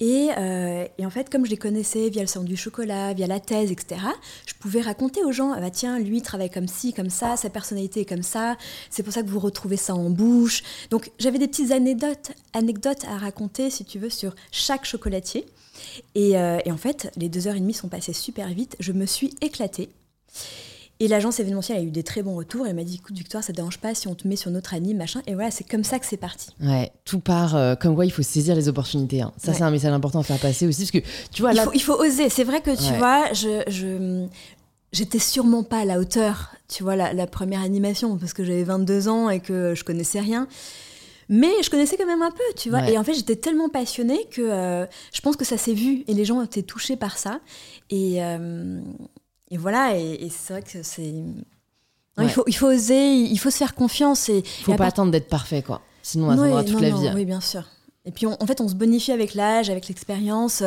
[0.00, 3.40] Et, euh, en fait, comme je les connaissais via le salon du chocolat, via la
[3.40, 4.00] thèse, etc.,
[4.46, 7.50] je pouvais raconter aux gens, ah bah tiens, lui travaille comme ci, comme ça, sa
[7.50, 8.56] personnalité est comme ça,
[8.90, 10.62] c'est pour ça que vous retrouvez ça en bouche.
[10.90, 15.46] Donc, j'avais des petites anecdotes, anecdotes à raconter, si tu veux, sur chaque chocolatier.
[16.14, 18.76] Et, euh, et en fait, les deux heures et demie sont passées super vite.
[18.80, 19.90] Je me suis éclatée.
[21.00, 22.66] Et l'agence événementielle a eu des très bons retours.
[22.66, 24.74] Elle m'a dit écoute, Victoire, ça te dérange pas si on te met sur notre
[24.74, 25.22] anime, machin.
[25.26, 26.50] Et voilà, c'est comme ça que c'est parti.
[26.60, 29.22] Ouais, tout part euh, comme quoi il faut saisir les opportunités.
[29.22, 29.32] Hein.
[29.36, 30.82] Ça, c'est un message important à faire passer aussi.
[30.82, 31.66] Parce que tu vois, là.
[31.74, 32.28] Il faut, oser.
[32.28, 33.62] C'est vrai que tu vois, je.
[33.68, 34.26] je
[34.92, 39.08] J'étais sûrement pas à la hauteur, tu vois, la, première animation, parce que j'avais 22
[39.08, 40.46] ans et que je connaissais rien.
[41.28, 42.88] Mais je connaissais quand même un peu, tu vois.
[42.88, 46.14] Et en fait, j'étais tellement passionnée que euh, je pense que ça s'est vu et
[46.14, 47.40] les gens ont été touchés par ça.
[47.90, 48.80] Et, euh,
[49.50, 51.14] et voilà, et, c'est vrai que c'est.
[52.18, 54.28] Il, faut, il faut oser, il faut se faire confiance.
[54.28, 55.82] Il faut pas attendre d'être parfait, quoi.
[56.02, 57.10] Sinon, on attendra toute la vie.
[57.14, 57.64] Oui, bien sûr.
[58.06, 60.62] Et puis, en fait, on se bonifie avec l'âge, avec l'expérience.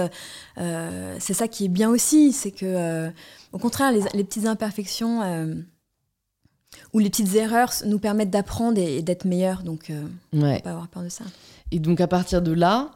[0.58, 2.34] Euh, c'est ça qui est bien aussi.
[2.34, 3.10] C'est que, euh,
[3.54, 5.54] au contraire, les, petites imperfections euh,
[6.94, 9.62] ou les petites erreurs nous permettent d'apprendre et, d'être meilleurs.
[9.62, 9.92] Donc,
[10.34, 11.26] on ne faut pas avoir peur de ça.
[11.72, 12.92] Et donc, à partir de là,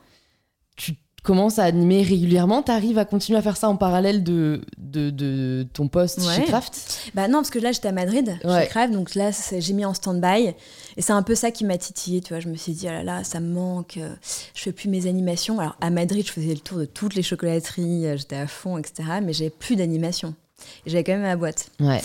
[0.76, 2.64] tu commences à animer régulièrement.
[2.64, 7.12] Tu arrives à continuer à faire ça en parallèle de, de, ton poste chez Kraft
[7.14, 9.94] Bah non, parce que là, j'étais à Madrid chez Kraft, donc là, j'ai mis en
[9.94, 10.54] stand-by.
[10.98, 12.40] Et c'est un peu ça qui m'a titillé, tu vois.
[12.40, 14.14] Je me suis dit, oh là là, ça me manque, euh,
[14.54, 15.60] je fais plus mes animations.
[15.60, 18.78] Alors, à Madrid, je faisais le tour de toutes les chocolateries, euh, j'étais à fond,
[18.78, 19.04] etc.
[19.24, 20.36] Mais j'avais plus d'animation.
[20.86, 21.70] J'avais quand même ma boîte.
[21.80, 22.02] Ouais.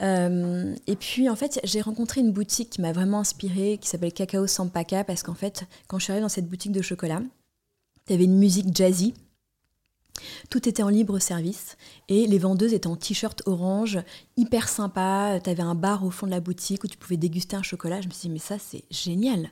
[0.00, 4.12] Euh, et puis en fait, j'ai rencontré une boutique qui m'a vraiment inspirée, qui s'appelle
[4.12, 7.20] Cacao Sampaka, parce qu'en fait, quand je suis arrivée dans cette boutique de chocolat,
[8.08, 9.14] il y avait une musique jazzy.
[10.50, 11.76] Tout était en libre service
[12.08, 14.00] et les vendeuses étaient en t-shirt orange,
[14.36, 15.38] hyper sympa.
[15.42, 18.00] Tu avais un bar au fond de la boutique où tu pouvais déguster un chocolat.
[18.00, 19.50] Je me suis dit, mais ça, c'est génial.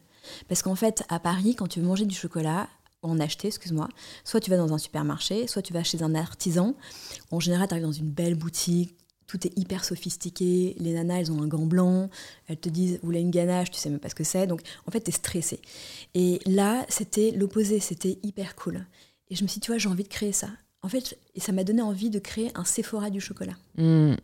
[0.49, 2.69] Parce qu'en fait, à Paris, quand tu veux manger du chocolat,
[3.03, 3.89] en acheter, excuse-moi,
[4.25, 6.75] soit tu vas dans un supermarché, soit tu vas chez un artisan.
[7.31, 10.77] En général, tu arrives dans une belle boutique, tout est hyper sophistiqué.
[10.79, 12.09] Les nanas, elles ont un gant blanc.
[12.49, 14.47] Elles te disent, vous voulez une ganache, tu sais même pas ce que c'est.
[14.47, 15.61] Donc, en fait, tu es stressé.
[16.15, 17.81] Et là, c'était l'opposé.
[17.81, 18.87] C'était hyper cool.
[19.31, 20.49] Et je me suis dit, tu vois, j'ai envie de créer ça.
[20.83, 23.57] En fait, et ça m'a donné envie de créer un Sephora du chocolat.
[23.77, 24.15] Hmm.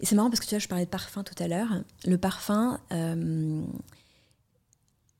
[0.00, 1.68] Et c'est marrant parce que tu vois, je parlais de parfum tout à l'heure.
[2.06, 3.62] Le parfum, euh,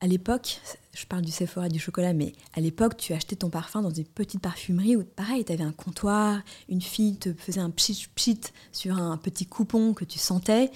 [0.01, 0.59] à l'époque,
[0.93, 4.03] je parle du Sephora du chocolat, mais à l'époque, tu achetais ton parfum dans des
[4.03, 8.41] petites parfumeries où, pareil, tu avais un comptoir, une fille te faisait un pchit pchit
[8.71, 10.71] sur un petit coupon que tu sentais,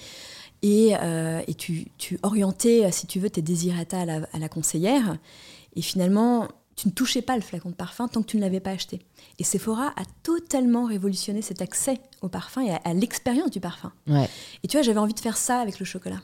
[0.62, 4.48] et, euh, et tu, tu, orientais, si tu veux, tes désirata à la, à la,
[4.48, 5.18] conseillère,
[5.74, 8.60] et finalement, tu ne touchais pas le flacon de parfum tant que tu ne l'avais
[8.60, 9.00] pas acheté.
[9.40, 13.92] Et Sephora a totalement révolutionné cet accès au parfum et à, l'expérience du parfum.
[14.62, 16.20] Et tu vois, j'avais envie de faire ça avec le chocolat.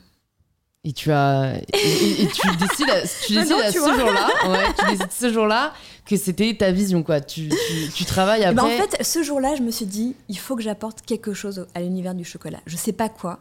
[0.84, 2.88] Et tu as et, tu décides,
[3.26, 5.72] tu décides à ce jour-là, ouais, tu décides ce jour-là
[6.04, 7.20] que c'était ta vision quoi.
[7.20, 7.50] Tu,
[7.94, 8.56] tu, travailles après.
[8.56, 11.68] Ben en fait, ce jour-là, je me suis dit, il faut que j'apporte quelque chose
[11.76, 12.58] à l'univers du chocolat.
[12.66, 13.38] Je sais pas quoi,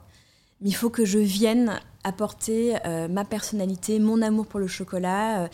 [0.62, 5.44] mais il faut que je vienne apporter euh, ma personnalité, mon amour pour le chocolat.
[5.44, 5.48] Euh,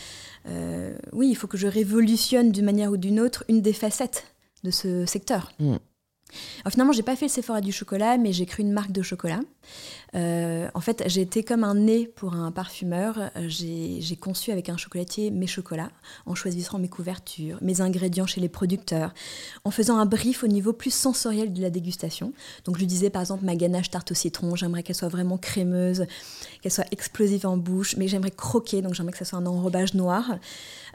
[0.47, 4.25] euh, oui, il faut que je révolutionne d'une manière ou d'une autre une des facettes
[4.63, 5.51] de ce secteur.
[5.59, 5.75] Mm.
[6.59, 9.01] Alors finalement, j'ai pas fait le Sephora du chocolat, mais j'ai créé une marque de
[9.01, 9.39] chocolat.
[10.15, 13.31] Euh, en fait, j'ai été comme un nez pour un parfumeur.
[13.47, 15.91] J'ai conçu avec un chocolatier mes chocolats,
[16.25, 19.13] en choisissant mes couvertures, mes ingrédients chez les producteurs,
[19.63, 22.33] en faisant un brief au niveau plus sensoriel de la dégustation.
[22.65, 25.37] Donc je lui disais par exemple ma ganache tarte au citron, j'aimerais qu'elle soit vraiment
[25.37, 26.05] crémeuse,
[26.61, 29.93] qu'elle soit explosive en bouche, mais j'aimerais croquer, donc j'aimerais que ça soit un enrobage
[29.93, 30.37] noir.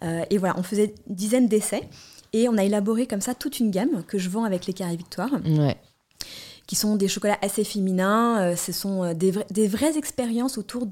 [0.03, 1.89] Euh, et voilà, on faisait dizaines d'essais.
[2.33, 4.97] Et on a élaboré comme ça toute une gamme que je vends avec les Carré
[4.97, 5.31] Victoire.
[6.67, 8.41] Qui sont des chocolats assez féminins.
[8.41, 10.87] Euh, ce sont euh, des vraies expériences autour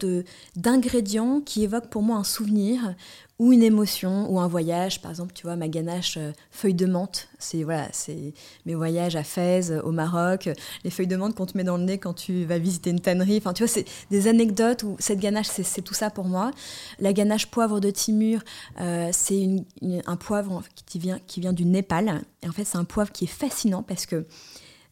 [0.56, 2.94] d'ingrédients qui évoquent pour moi un souvenir
[3.40, 5.00] ou une émotion ou un voyage.
[5.00, 8.34] Par exemple, tu vois, ma ganache euh, feuille de menthe, c'est voilà, c'est
[8.66, 10.50] mes voyages à Fès, au Maroc,
[10.84, 13.00] les feuilles de menthe qu'on te met dans le nez quand tu vas visiter une
[13.00, 13.38] tannerie.
[13.38, 16.50] Enfin, tu vois, c'est des anecdotes où cette ganache, c'est tout ça pour moi.
[16.98, 18.42] La ganache poivre de Timur,
[18.78, 19.48] euh, c'est
[20.04, 22.20] un poivre qui vient, qui vient du Népal.
[22.42, 24.26] Et en fait, c'est un poivre qui est fascinant parce que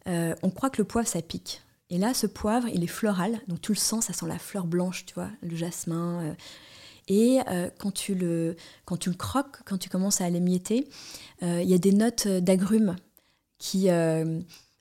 [0.08, 1.60] euh, on croit que le poivre, ça pique.
[1.90, 4.66] Et là, ce poivre, il est floral, donc tu le sens, ça sent la fleur
[4.66, 6.34] blanche, tu vois, le jasmin
[7.08, 7.38] Et
[7.78, 10.88] quand, tu le, quand tu le croques, quand tu commences à l'émietter,
[11.42, 12.96] il y a des notes d'agrumes
[13.58, 13.88] qui,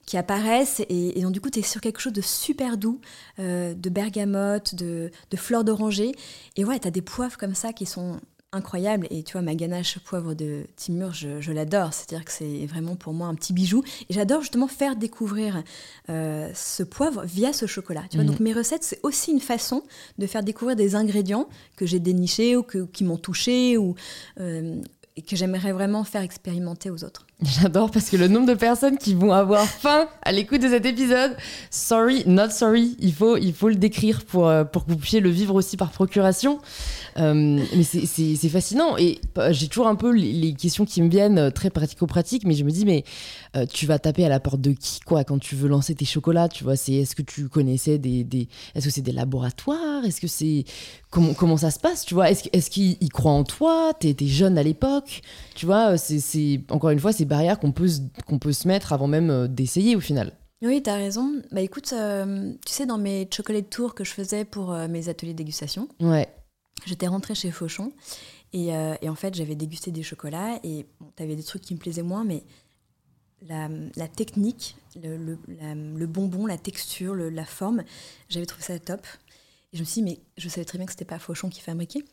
[0.06, 3.00] qui apparaissent et, donc du coup tu es sur quelque chose de super doux,
[3.38, 6.12] de bergamote, de, de fleurs d'oranger.
[6.58, 8.20] Et ouais, tu as des poivres comme ça qui sont
[8.54, 9.08] incroyable.
[9.10, 11.94] Et tu vois, ma ganache poivre de Timur, je, l'adore.
[11.94, 13.84] C'est-à-dire que c'est vraiment pour moi un petit bijou.
[14.10, 15.64] Et j'adore justement faire découvrir
[16.10, 18.04] euh, ce poivre via ce chocolat.
[18.10, 18.32] Tu vois, mhm.
[18.32, 19.84] donc mes recettes, c'est aussi une façon
[20.18, 23.96] de faire découvrir des ingrédients que j'ai dénichés ou que, qui m'ont touché ou
[24.40, 24.82] euh,
[25.18, 27.26] et que j'aimerais vraiment faire expérimenter aux autres.
[27.42, 30.86] J'adore parce que le nombre de personnes qui vont avoir faim à l'écoute de cet
[30.86, 31.36] épisode,
[31.72, 35.20] sorry, not sorry, il faut, il faut le décrire pour, euh, pour que vous puissiez
[35.20, 36.60] le vivre aussi par procuration.
[37.20, 37.34] Euh,
[37.76, 41.70] mais c'est fascinant et euh, j'ai toujours un peu les, questions qui me viennent très
[41.70, 43.04] pratico-pratiques, mais je me dis, mais
[43.74, 46.48] tu vas taper à la porte de qui quoi quand tu veux lancer tes chocolats
[46.48, 50.06] Tu vois, c'est est-ce que tu connaissais des, des est-ce que c'est des laboratoires?
[50.06, 50.64] Est-ce que c'est
[51.10, 53.94] comment, comment ça se passe Tu vois, est-ce est qu'ils croient en toi?
[54.00, 55.22] T'es jeune à l'époque
[55.56, 57.90] Tu vois, c'est encore une fois, c'est barrières qu'on peut,
[58.28, 60.34] qu'on peut se mettre avant même d'essayer au final.
[60.62, 61.42] Oui, tu as raison.
[61.52, 65.38] Bah écoute, tu sais, dans mes chocolate tours que je faisais pour mes ateliers de
[65.38, 66.28] dégustation, ouais.
[66.86, 67.92] J'étais rentrée chez Fauchon
[68.54, 71.64] et, euh, et en fait j'avais dégusté des chocolats et bon, tu avais des trucs
[71.64, 72.44] qui me plaisaient moins, mais
[73.42, 77.84] la, technique, le, bonbon, la texture, la forme,
[78.30, 79.06] j'avais trouvé ça top.
[79.74, 81.62] Et je me suis dit, mais je savais très bien que c'était pas Fauchon qui
[81.62, 82.04] fabriquait.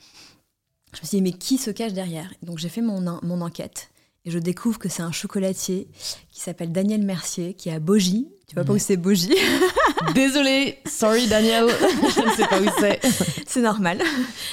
[0.93, 2.33] Je me suis dit, mais qui se cache derrière?
[2.43, 3.91] Donc j'ai fait mon, mon enquête
[4.25, 5.89] et je découvre que c'est un chocolatier
[6.31, 8.29] qui s'appelle Daniel Mercier, qui est à Bogie.
[8.55, 9.35] Tu vois pas où c'est Bogie
[10.15, 13.01] Désolée, sorry Daniel, je ne sais pas où c'est.
[13.49, 14.01] c'est normal.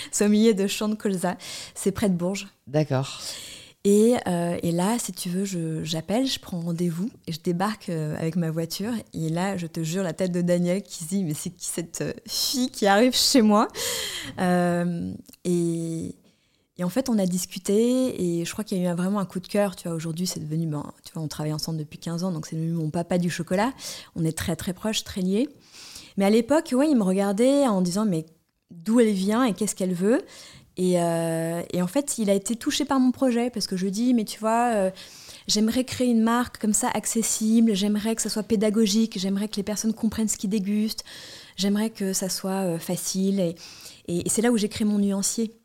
[0.10, 1.38] C'est au milieu de champs de colza.
[1.76, 2.48] C'est près de Bourges.
[2.66, 3.22] D'accord.
[3.84, 5.46] Et, euh, et, là, si tu veux,
[5.84, 8.94] j'appelle, je, prends rendez-vous et je débarque euh, avec ma voiture.
[9.14, 11.68] Et là, je te jure, la tête de Daniel qui se dit Mais c'est qui
[11.68, 13.68] cette euh, fille qui arrive chez moi?
[15.46, 16.16] Et,
[16.78, 19.26] et en fait, on a discuté et je crois qu'il y a eu vraiment un
[19.26, 19.76] coup de cœur.
[19.76, 22.46] Tu vois, aujourd'hui, c'est devenu, ben, tu vois, on travaille ensemble depuis 15 ans, donc
[22.46, 23.74] c'est devenu mon papa du chocolat.
[24.16, 25.50] On est très, très proches, très liés.
[26.18, 28.26] Mais à l'époque, ouais, il me regardait en disant, mais
[28.72, 30.22] d'où elle vient et qu'est-ce qu'elle veut?
[30.78, 34.14] Et, euh, en fait, il a été touché par mon projet parce que je dis,
[34.14, 34.92] mais tu vois, euh,
[35.48, 39.64] j'aimerais créer une marque comme ça accessible, j'aimerais que ça soit pédagogique, j'aimerais que les
[39.64, 41.04] personnes comprennent ce qu'ils dégustent,
[41.58, 43.40] j'aimerais que ça soit euh, facile.
[43.42, 43.56] Et,
[44.08, 45.61] et c'est là où j'ai créé mon nuancier.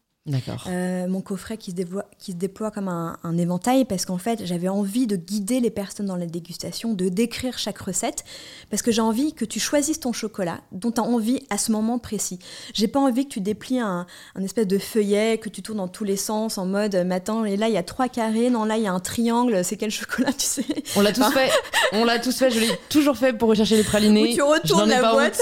[0.67, 4.45] Euh, mon coffret qui se, déploie, qui se déploie comme un, éventail parce qu'en fait
[4.45, 8.25] j'avais envie de guider les personnes dans la dégustation, de décrire chaque recette
[8.71, 11.71] parce que j'ai envie que tu choisisses ton chocolat dont tu as envie à ce
[11.71, 12.39] moment précis.
[12.75, 14.07] J'ai pas envie que tu déplies un,
[14.43, 17.69] espèce de feuillet, que tu tournes dans tous les sens en mode maintenant et là
[17.69, 20.33] il y a trois carrés, non là il y a un triangle, c'est quel chocolat
[20.33, 20.65] tu sais
[20.97, 21.51] On l'a tous fait,
[21.93, 24.33] on l'a tous fait, je l'ai toujours fait pour rechercher les pralinés.
[24.33, 25.41] Où tu retournes la boîte.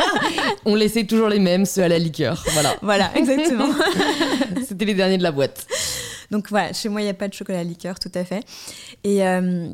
[0.64, 2.76] on laissait toujours les mêmes, ceux à la liqueur, voilà.
[2.82, 3.68] Voilà, exactement.
[4.68, 5.66] C'était les derniers de la boîte.
[6.30, 8.44] Donc voilà, chez moi, il n'y a pas de chocolat liqueur, tout à fait.
[9.04, 9.68] Et, euh,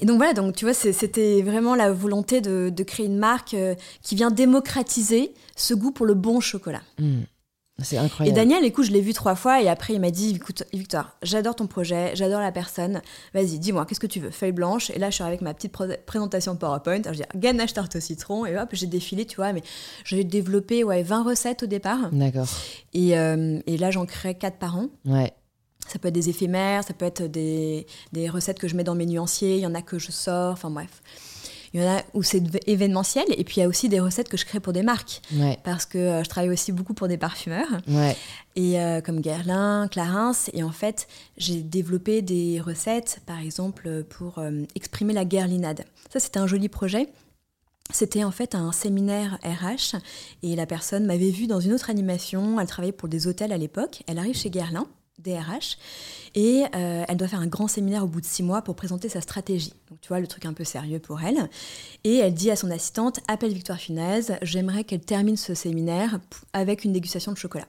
[0.00, 3.74] et donc voilà, donc tu vois, c'était vraiment la volonté de, créer une marque euh,
[4.02, 6.82] qui vient démocratiser ce goût pour le bon chocolat.
[6.98, 7.22] Hmm.
[7.82, 8.36] C'est incroyable.
[8.36, 11.16] Et Daniel, écoute, je l'ai vu trois fois et après il m'a dit écoute, Victor,
[11.22, 13.00] j'adore ton projet, j'adore la personne.
[13.34, 14.30] Vas-y, dis-moi, qu'est-ce que tu veux?
[14.30, 14.90] Feuille blanche.
[14.90, 15.72] Et là, je suis avec ma petite
[16.06, 17.02] présentation PowerPoint.
[17.06, 18.46] je dis ganache tarte au citron.
[18.46, 19.52] Et hop, j'ai défilé, tu vois.
[19.52, 19.62] Mais
[20.04, 22.10] j'ai développé ouais, 20 recettes au départ.
[22.12, 22.48] D'accord.
[22.92, 24.86] Et, euh, et là, j'en crée 4 par an.
[25.04, 25.32] Ouais.
[25.88, 28.94] Ça peut être des éphémères, ça peut être des, des recettes que je mets dans
[28.94, 29.56] mes nuanciers.
[29.56, 30.52] Il y en a que je sors.
[30.52, 31.02] Enfin bref.
[31.72, 34.28] Il y en a où c'est événementiel, et puis il y a aussi des recettes
[34.28, 35.22] que je crée pour des marques.
[35.62, 37.80] Parce que euh, je travaille aussi beaucoup pour des parfumeurs.
[38.56, 40.32] Et euh, comme Guerlain, Clarins.
[40.52, 41.06] Et en fait,
[41.36, 45.84] j'ai développé des recettes, par exemple, pour euh, exprimer la guerlinade.
[46.12, 47.08] Ça, c'était un joli projet.
[47.92, 49.96] C'était en fait un séminaire RH
[50.44, 52.60] et la personne m'avait vu dans une autre animation.
[52.60, 54.04] Elle travaillait pour des hôtels à l'époque.
[54.06, 54.86] Elle arrive chez Guerlain
[55.20, 55.78] DRH.
[56.34, 59.08] Et euh, elle doit faire un grand séminaire au bout de six mois pour présenter
[59.08, 59.72] sa stratégie.
[59.88, 61.48] Donc tu vois, le truc un peu sérieux pour elle.
[62.04, 66.20] Et elle dit à son assistante, appelle Victoire Funaise, j'aimerais qu'elle termine ce séminaire
[66.52, 67.68] avec une dégustation de chocolat.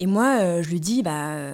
[0.00, 1.52] Et moi, euh, je lui dis, bah,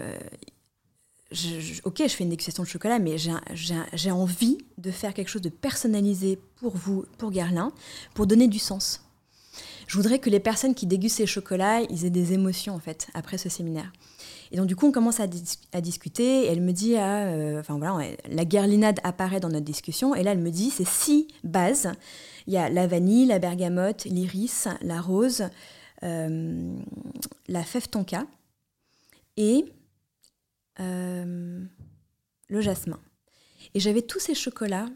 [1.85, 5.51] ok, je fais une dégustation de chocolat, mais j'ai envie de faire quelque chose de
[5.51, 7.73] personnalisé pour vous, pour Guerlain,
[8.15, 9.03] pour donner du sens.
[9.87, 13.09] Je voudrais que les personnes qui dégustent ces chocolats, ils aient des émotions en fait
[13.15, 13.91] après ce séminaire.
[14.51, 16.45] Et donc, du coup, on commence à, discuter.
[16.45, 20.15] Et elle me dit, ah, euh, enfin voilà, la guerlinade apparaît dans notre discussion.
[20.15, 21.91] Et là, elle me dit, c'est six bases.
[22.47, 25.45] Il y a la vanille, la bergamote, l'iris, la rose,
[26.03, 26.77] euh,
[27.49, 28.27] la fève tonka
[29.37, 29.65] et
[30.81, 31.65] euh,
[32.49, 33.01] le jasmin.
[33.75, 34.89] Et j'avais tous ces chocolats.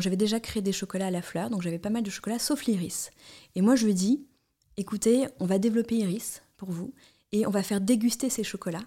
[0.00, 2.64] J'avais déjà créé des chocolats à la fleur, donc j'avais pas mal de chocolats, sauf
[2.64, 3.10] l'iris.
[3.54, 4.26] Et moi, je lui dis,
[4.76, 6.92] écoutez, on va développer iris pour vous
[7.32, 8.84] et on va faire déguster ces chocolats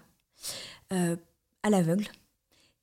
[0.92, 1.16] euh,
[1.62, 2.06] à l'aveugle.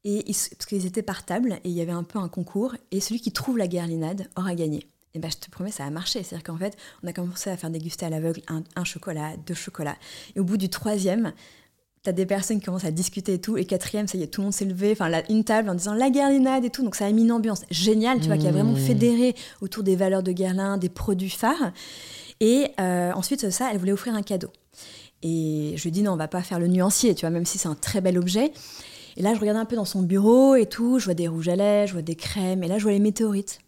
[0.03, 2.75] Et parce qu'ils étaient par table et il y avait un peu un concours.
[2.89, 4.87] Et celui qui trouve la guerlinade aura gagné.
[5.13, 6.23] Et ben, je te promets, ça a marché.
[6.23, 9.97] C'est-à-dire qu'en fait, on a commencé à faire déguster à l'aveugle un, chocolat, deux chocolats.
[10.35, 11.33] Et au bout du troisième,
[12.01, 13.57] t'as des personnes qui commencent à discuter et tout.
[13.57, 15.93] Et quatrième, ça y est, tout le monde s'est levé, enfin, une table en disant
[15.93, 16.83] la guerlinade et tout.
[16.83, 18.77] Donc ça a mis une ambiance géniale, tu vois, qui a vraiment mmh.
[18.77, 21.73] fédéré autour des valeurs de Guerlain, des produits phares.
[22.39, 24.49] Et euh, ensuite, ça, elle voulait offrir un cadeau.
[25.23, 27.57] Et je lui dit non, on va pas faire le nuancier, tu vois, même si
[27.57, 28.51] c'est un très bel objet.
[29.17, 30.99] Et là, je regardais un peu dans son bureau et tout.
[30.99, 32.63] Je vois des rouges à lèvres, je vois des crèmes.
[32.63, 33.59] Et là, je vois les météorites.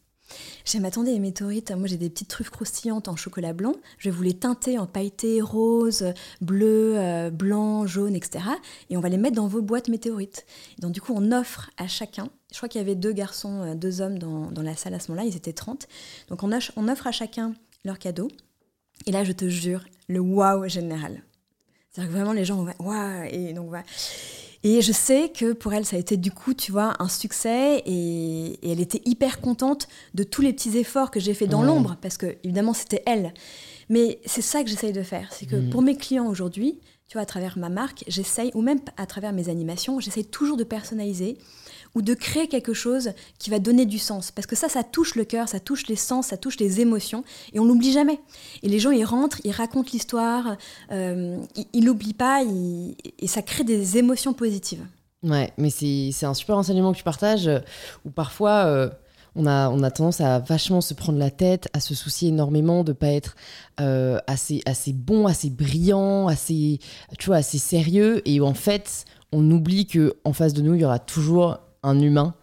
[0.66, 1.72] J'ai m'attendais les météorites.
[1.72, 3.74] Moi, j'ai des petites truffes croustillantes en chocolat blanc.
[3.98, 8.46] Je vais vous les teinter en pailleté rose, bleu, euh, blanc, jaune, etc.
[8.90, 10.46] Et on va les mettre dans vos boîtes météorites.
[10.80, 12.30] donc, du coup, on offre à chacun.
[12.52, 15.12] Je crois qu'il y avait deux garçons, euh, deux hommes dans, la salle à ce
[15.12, 15.28] moment-là.
[15.28, 15.88] Ils étaient 30.
[16.30, 18.30] Donc, on, on offre à chacun leur cadeau.
[19.06, 21.24] Et là, je te jure, le waouh général.
[21.94, 23.24] C'est-à-dire que vraiment, les gens vont waouh.
[23.30, 23.86] Et donc, voilà.
[24.64, 27.84] Et je sais que pour elle, ça a été du coup, tu vois, un succès
[27.86, 31.98] et, elle était hyper contente de tous les petits efforts que j'ai fait dans l'ombre
[32.02, 33.34] parce que évidemment, c'était elle.
[33.90, 35.28] Mais c'est ça que j'essaye de faire.
[35.34, 35.70] C'est que mm.
[35.70, 36.80] pour mes clients aujourd'hui,
[37.10, 40.56] tu vois, à travers ma marque, j'essaye, ou même à travers mes animations, j'essaye toujours
[40.56, 41.38] de personnaliser
[41.96, 44.32] ou de créer quelque chose qui va donner du sens.
[44.32, 47.24] Parce que ça, ça touche le cœur, ça touche les sens, ça touche les émotions,
[47.54, 48.20] et on l'oublie jamais.
[48.64, 50.58] Et les gens, ils rentrent, ils racontent l'histoire,
[50.92, 51.38] euh,
[51.74, 54.86] ils l'oublient pas, et ça crée des émotions positives.
[55.24, 57.60] Ouais, mais c'est un super enseignement que tu partages, euh,
[58.06, 58.66] où parfois...
[58.66, 58.90] Euh,
[59.36, 62.84] on a, on a tendance à vachement se prendre la tête, à se soucier énormément
[62.84, 63.36] de pas être
[63.80, 66.80] euh, assez, assez bon, assez brillant, assez,
[67.18, 68.22] tu vois, assez sérieux.
[68.30, 72.00] Et en fait, on oublie que en face de nous, il y aura toujours un
[72.00, 72.36] humain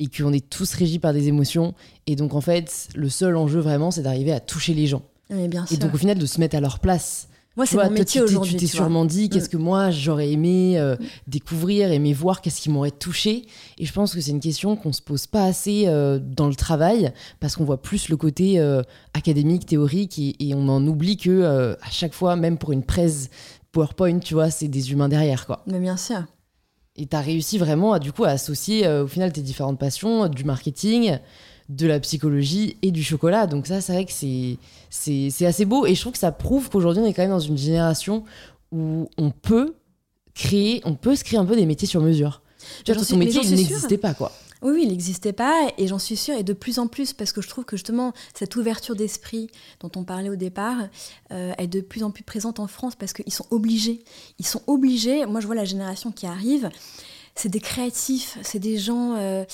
[0.00, 1.74] et qu'on est tous régis par des émotions.
[2.06, 5.02] Et donc, en fait, le seul enjeu vraiment, c'est d'arriver à toucher les gens.
[5.30, 7.28] bien et donc, au final, de se mettre à leur place.
[7.56, 8.52] Moi, c'est mon métier aujourd'hui.
[8.52, 9.50] Tu t'es sûrement dit, qu'est-ce mm.
[9.50, 11.06] que moi, j'aurais aimé euh, mm.
[11.26, 13.46] découvrir, aimé voir, qu'est-ce qui m'aurait touché.
[13.78, 16.54] Et je pense que c'est une question qu'on se pose pas assez euh, dans le
[16.54, 18.82] travail, parce qu'on voit plus le côté euh,
[19.12, 23.28] académique, théorique, et, et, on en oublie que à chaque fois, même pour une presse
[23.72, 25.64] PowerPoint, tu vois, c'est des humains derrière, quoi.
[25.66, 26.22] Mais bien sûr.
[26.98, 29.78] Et tu as réussi vraiment à, du coup, à associer euh, au final tes différentes
[29.78, 31.18] passions, du marketing,
[31.68, 33.46] de la psychologie et du chocolat.
[33.46, 34.58] Donc ça, c'est vrai que c'est,
[34.90, 35.86] c'est, assez beau.
[35.86, 38.24] Et je trouve que ça prouve qu'aujourd'hui, on est quand même dans une génération
[38.72, 39.74] où on peut
[40.34, 42.42] créer, on peut se créer un peu des métiers sur mesure.
[42.84, 44.32] Tu vois, ton métier, il n'existait pas, quoi.
[44.62, 47.40] Oui, il n'existait pas et j'en suis sûre, et de plus en plus, parce que
[47.40, 49.48] je trouve que justement, cette ouverture d'esprit
[49.80, 50.88] dont on parlait au départ
[51.30, 54.02] euh, est de plus en plus présente en France parce qu'ils sont obligés.
[54.38, 56.70] Ils sont obligés, moi je vois la génération qui arrive,
[57.34, 59.44] c'est des créatifs, c'est des gens euh,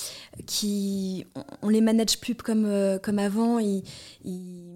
[0.46, 1.26] qui.
[1.60, 3.58] On, les manage plus comme, euh, avant.
[3.58, 3.82] Ils,
[4.24, 4.72] ils...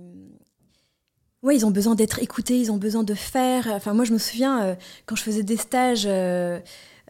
[1.51, 3.69] Ils ont besoin d'être écoutés, ils ont besoin de faire.
[3.69, 6.07] Enfin, moi, je me souviens, quand je faisais des stages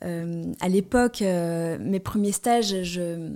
[0.03, 3.31] à l'époque, euh, mes premiers stages, je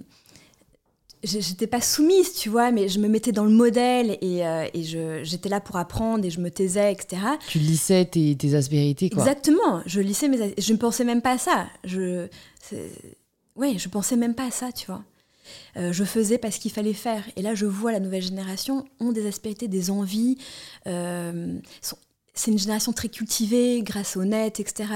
[1.25, 4.83] j'étais pas soumise, tu vois, mais je me mettais dans le modèle et, euh, et
[4.83, 7.23] j'étais là pour apprendre et je me taisais, etc.
[7.47, 9.23] Tu lissais tes, tes aspérités, quoi.
[9.23, 10.53] Exactement, je lissais mes...
[10.59, 11.69] Je ne pensais même pas à ça.
[11.85, 12.27] Je...
[13.55, 15.05] Ouais, je pensais même pas à ça, tu vois.
[15.77, 17.23] je faisais parce qu'il fallait faire.
[17.37, 20.39] Et là, je vois la nouvelle génération ont des aspérités, des envies,
[20.85, 21.99] sont
[22.35, 24.89] c'est une génération très cultivée grâce au net, etc.,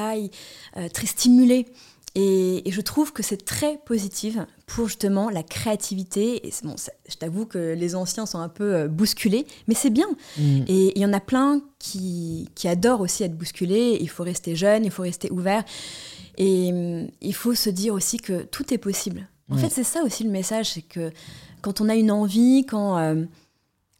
[0.76, 1.66] euh, très stimulée.
[2.14, 6.46] Et, je trouve que c'est très positive pour justement la créativité.
[6.46, 6.74] Et bon,
[7.08, 10.08] je t'avoue que les anciens sont un peu euh, bousculés, mais c'est bien.
[10.38, 10.62] Mm.
[10.66, 13.98] Et il y en a plein qui, qui, adorent aussi être bousculés.
[14.00, 15.62] Il faut rester jeune, il faut rester ouvert.
[16.38, 16.70] Et
[17.22, 19.26] il faut se dire aussi que tout est possible.
[19.50, 21.10] En fait, c'est ça aussi le message, c'est que
[21.62, 23.24] quand on a une envie, quand, euh,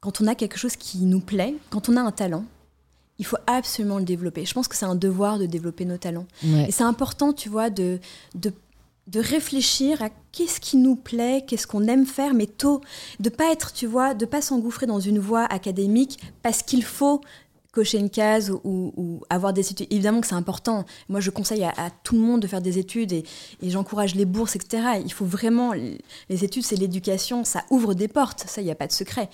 [0.01, 2.45] quand on a quelque chose qui nous plaît, quand on a un talent,
[3.19, 4.45] il faut absolument le développer.
[4.45, 6.27] Je pense que c'est un devoir de développer nos talents.
[6.45, 7.99] Et c'est important, tu vois, de,
[8.35, 8.53] de,
[9.07, 12.81] de réfléchir à qu'est-ce qui nous plaît, qu'est-ce qu'on aime faire, mais tôt,
[13.21, 17.21] de pas être, tu vois, de pas s'engouffrer dans une voie académique parce qu'il faut
[17.73, 19.87] cocher une case ou, avoir des études.
[19.91, 20.87] Évidemment que c'est important.
[21.11, 23.23] Moi, je conseille à, tout le monde de faire des études et,
[23.61, 24.83] et j'encourage les bourses, etc.
[25.05, 25.75] Il faut vraiment...
[25.75, 29.29] Les études, c'est l'éducation, ça ouvre des portes, ça, il n'y a pas de secret.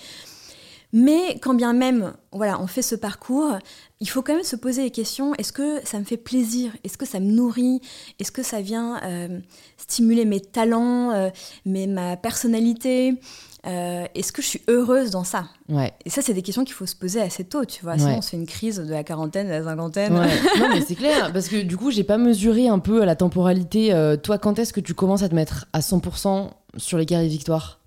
[0.93, 3.57] Mais quand bien même, voilà, on fait ce parcours,
[4.01, 6.73] il faut quand même se poser les questions est-ce que ça me fait plaisir?
[6.85, 7.81] Est-ce que ça me nourrit?
[8.19, 9.41] Est-ce que ça vient euh,
[9.79, 11.31] stimuler mes talents, euh,
[11.65, 13.15] ma personnalité?
[13.65, 15.45] Euh, Est-ce que je suis heureuse dans ça?
[15.71, 15.95] Ouais.
[16.05, 17.97] Et ça, c'est des questions qu'il faut se poser assez tôt, tu vois.
[17.97, 20.13] Sinon, c'est une crise de la quarantaine, de la cinquantaine.
[20.59, 23.95] non, mais c'est clair, parce que du coup, j'ai pas mesuré un peu la temporalité.
[24.23, 27.79] toi, quand est-ce que tu commences à te mettre à 100% sur les carrés victoires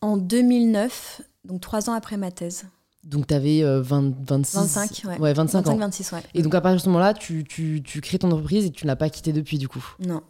[0.00, 2.66] En 2009, donc trois ans après ma thèse.
[3.04, 4.56] Donc, tu avais 20, 26.
[4.56, 5.18] 25, ouais.
[5.18, 5.76] Ouais, 25, 25, ans.
[5.76, 6.22] 26, ouais.
[6.32, 8.86] Et donc, à partir de ce moment-là, tu, tu, tu crées ton entreprise et tu
[8.86, 9.84] ne l'as pas quittée depuis, du coup.
[10.00, 10.22] Non.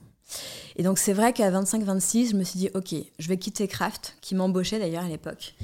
[0.77, 4.17] Et donc, c'est vrai qu'à 25-26, je me suis dit, OK, je vais quitter Kraft,
[4.21, 5.55] qui m'embauchait d'ailleurs à l'époque.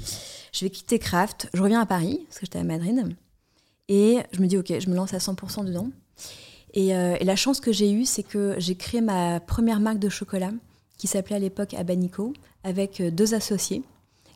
[0.53, 3.15] Je vais quitter Kraft, je reviens à Paris, parce que j'étais à Madrid.
[3.89, 5.89] Et je me dis, OK, je me lance à 100% dedans.
[6.73, 9.99] Et, euh, et la chance que j'ai eue, c'est que j'ai créé ma première marque
[9.99, 10.51] de chocolat,
[10.97, 12.31] qui s'appelait à l'époque Abanico,
[12.63, 13.83] avec euh, deux associés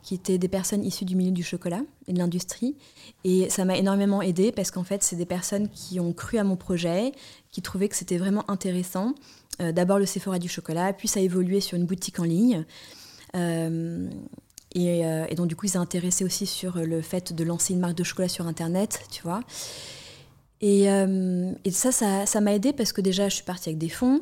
[0.05, 2.75] qui étaient des personnes issues du milieu du chocolat et de l'industrie.
[3.23, 6.43] Et ça m'a énormément aidé parce qu'en fait, c'est des personnes qui ont cru à
[6.43, 7.11] mon projet,
[7.51, 9.15] qui trouvaient que c'était vraiment intéressant.
[9.61, 12.65] Euh, D'abord le Sephora du chocolat, puis ça a évolué sur une boutique en ligne.
[13.35, 14.07] Euh,
[14.75, 17.73] et, euh, et, donc, du coup, ils s'est intéressé aussi sur le fait de lancer
[17.73, 19.41] une marque de chocolat sur Internet, tu vois.
[20.61, 24.21] Et, et ça, ça m'a aidé parce que déjà, je suis partie avec des fonds.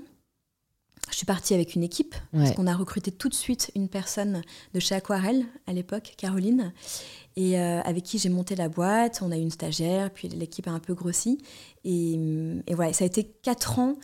[1.12, 2.40] Je suis partie avec une équipe, ouais.
[2.44, 4.42] parce qu'on a recruté tout de suite une personne
[4.74, 6.74] de chez Aquarelle à l'époque, Caroline,
[7.36, 9.22] et euh, avec qui j'ai monté la boîte.
[9.22, 11.40] On a eu une stagiaire, puis l'équipe a un peu grossi.
[11.84, 12.14] Et,
[12.68, 13.96] et voilà, ça a été quatre ans,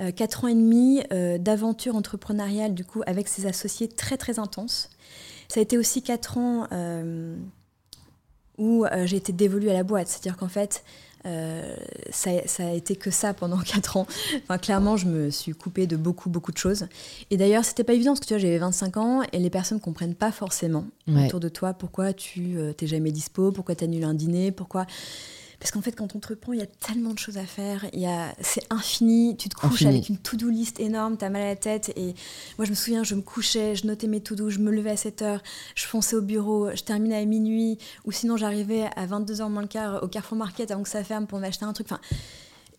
[0.00, 4.38] euh, quatre ans et demi euh, d'aventure entrepreneuriale, du coup, avec ses associés très, très
[4.38, 4.90] intenses.
[5.48, 7.36] Ça a été aussi quatre ans euh,
[8.56, 10.08] où j'ai été dévolue à la boîte.
[10.08, 10.84] C'est-à-dire qu'en fait,
[11.26, 11.76] euh,
[12.10, 14.06] ça, ça, a été que ça pendant 4 ans.
[14.42, 16.86] Enfin, clairement, je me suis coupée de beaucoup, beaucoup de choses.
[17.30, 19.80] Et d'ailleurs, c'était pas évident parce que tu vois, j'avais 25 ans et les personnes
[19.80, 21.26] comprennent pas forcément ouais.
[21.26, 24.86] autour de toi pourquoi tu euh, t'es jamais dispo, pourquoi tu annules un dîner, pourquoi.
[25.60, 27.84] Parce qu'en fait, quand on entreprend, il y a tellement de choses à faire.
[27.92, 29.36] Il y a, c'est infini.
[29.36, 29.90] Tu te couches infini.
[29.90, 31.92] avec une to-do list énorme, t'as mal à la tête.
[31.96, 32.14] Et
[32.56, 34.96] moi, je me souviens, je me couchais, je notais mes to-do, je me levais à
[34.96, 35.42] 7 heures,
[35.74, 39.68] je fonçais au bureau, je terminais à minuit, ou sinon j'arrivais à 22h moins le
[39.68, 41.86] quart au Carrefour Market avant que ça ferme pour m'acheter un truc.
[41.88, 42.00] Enfin,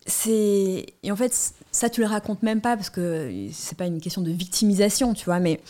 [0.04, 4.00] c'est et en fait ça tu le racontes même pas parce que c'est pas une
[4.00, 5.38] question de victimisation, tu vois.
[5.38, 5.60] Mais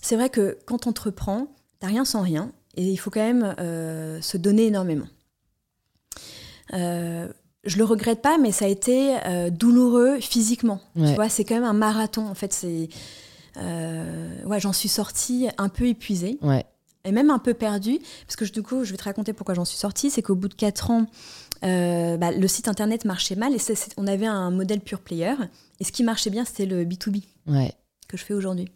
[0.00, 1.48] c'est vrai que quand on entreprend,
[1.80, 5.06] t'as rien sans rien, et il faut quand même euh, se donner énormément.
[6.72, 7.28] Euh,
[7.64, 10.80] je le regrette pas, mais ça a été euh, douloureux physiquement.
[10.96, 11.08] Ouais.
[11.08, 12.26] Tu vois, c'est quand même un marathon.
[12.26, 12.88] En fait, c'est
[13.56, 16.38] euh, ouais, j'en suis sortie un peu épuisée.
[16.42, 16.64] Ouais.
[17.04, 19.64] Et même un peu perdue, parce que du coup, je vais te raconter pourquoi j'en
[19.64, 20.10] suis sortie.
[20.10, 21.06] C'est qu'au bout de 4 ans,
[21.64, 24.50] euh, bah, le site internet marchait mal et c est, c est, on avait un
[24.50, 25.34] modèle pure player.
[25.80, 27.72] Et ce qui marchait bien, c'était le B2B ouais.
[28.06, 28.68] que je fais aujourd'hui.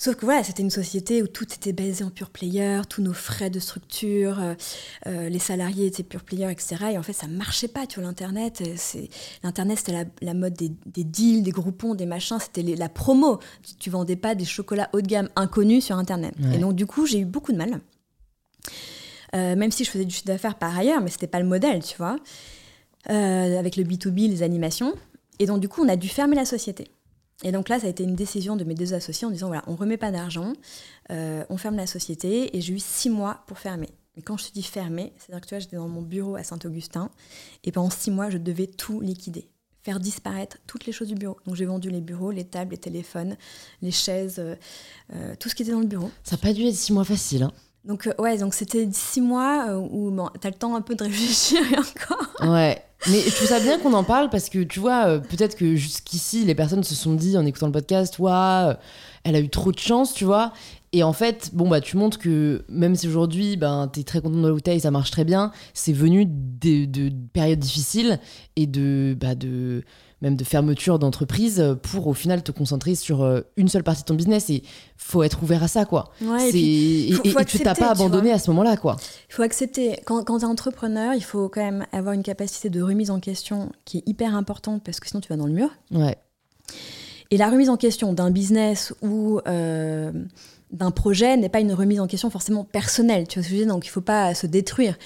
[0.00, 3.12] Sauf que voilà, c'était une société où tout était basé en pure player, tous nos
[3.12, 4.54] frais de structure, euh,
[5.08, 6.76] euh, les salariés étaient pure player, etc.
[6.92, 8.62] Et en fait, ça marchait pas, tu vois, l'Internet.
[9.42, 13.40] L'Internet, c'était la, la, mode des, des, deals, des groupons, des machins, c'était la promo.
[13.62, 16.32] Tu, tu, vendais pas des chocolats haut de gamme inconnus sur Internet.
[16.40, 16.54] Ouais.
[16.54, 17.80] Et donc, du coup, j'ai eu beaucoup de mal.
[19.34, 21.82] Euh, même si je faisais du chiffre d'affaires par ailleurs, mais c'était pas le modèle,
[21.82, 22.16] tu vois.
[23.10, 24.94] Euh, avec le B2B, les animations.
[25.38, 26.88] Et donc, du coup, on a dû fermer la société.
[27.44, 29.62] Et donc là, ça a été une décision de mes deux associés en disant voilà,
[29.66, 30.52] on remet pas d'argent,
[31.10, 32.56] euh, on ferme la société.
[32.56, 33.90] Et j'ai eu six mois pour fermer.
[34.16, 36.42] Et quand je te dis fermer, c'est-à-dire que tu vois, j'étais dans mon bureau à
[36.42, 37.10] Saint-Augustin
[37.62, 39.48] et pendant six mois, je devais tout liquider,
[39.84, 41.36] faire disparaître toutes les choses du bureau.
[41.46, 43.36] Donc j'ai vendu les bureaux, les tables, les téléphones,
[43.80, 44.56] les chaises, euh,
[45.14, 46.10] euh, tout ce qui était dans le bureau.
[46.24, 47.44] Ça n'a pas dû être six mois facile.
[47.44, 47.52] Hein
[47.88, 51.04] donc, euh, ouais, donc c'était six mois euh, où t'as le temps un peu de
[51.04, 52.52] réfléchir encore.
[52.52, 52.82] Ouais.
[53.06, 55.74] Mais je trouve ça bien qu'on en parle parce que tu vois, euh, peut-être que
[55.74, 58.74] jusqu'ici, les personnes se sont dit en écoutant le podcast, waouh,
[59.24, 60.52] elle a eu trop de chance, tu vois.
[60.92, 64.36] Et en fait, bon, bah, tu montres que même si aujourd'hui, ben, t'es très content
[64.36, 68.18] de la bouteille, ça marche très bien, c'est venu de, de, périodes difficiles
[68.56, 69.84] et de, bah, de,
[70.20, 74.14] même de fermeture d'entreprise pour au final te concentrer sur une seule partie de ton
[74.14, 74.50] business.
[74.50, 74.62] Et
[74.96, 76.10] faut être ouvert à ça quoi.
[76.20, 78.96] Ouais, et, faut, et, faut et tu t'as pas abandonné à ce moment là quoi.
[79.30, 80.00] Il faut accepter.
[80.04, 83.20] Quand, quand tu es entrepreneur il faut quand même avoir une capacité de remise en
[83.20, 85.70] question qui est hyper importante parce que sinon tu vas dans le mur.
[85.92, 86.16] Ouais.
[87.30, 90.12] Et la remise en question d'un business ou euh,
[90.70, 93.58] d'un projet n'est pas une remise en question forcément personnelle, tu vois ce que je
[93.60, 94.98] veux dire Donc il ne faut pas se détruire,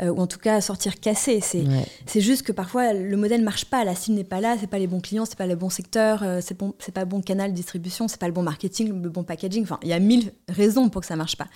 [0.00, 1.40] euh, ou en tout cas sortir cassé.
[1.40, 2.20] C'est ouais.
[2.20, 4.78] juste que parfois le modèle ne marche pas, la cible n'est pas là, c'est pas
[4.78, 7.50] les bons clients, c'est pas le bon secteur, euh, c'est bon, pas le bon canal
[7.50, 9.64] de distribution, c'est pas le bon marketing, le bon packaging.
[9.64, 11.48] Enfin, il y a mille raisons pour que ça marche pas.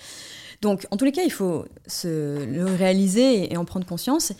[0.61, 4.33] Donc en tous les cas, il faut se le réaliser et, et en prendre conscience.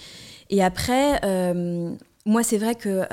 [0.50, 1.94] Et après, euh,
[2.26, 3.04] moi c'est vrai que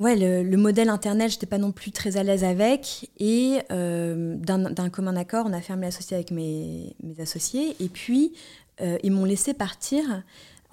[0.00, 3.10] ouais, le, le, modèle Internet, je n'étais pas non plus très à l'aise avec.
[3.18, 7.76] Et euh, d'un commun accord, on a fermé la société avec mes, mes associés.
[7.78, 8.32] Et puis,
[8.80, 10.22] euh, ils m'ont laissé partir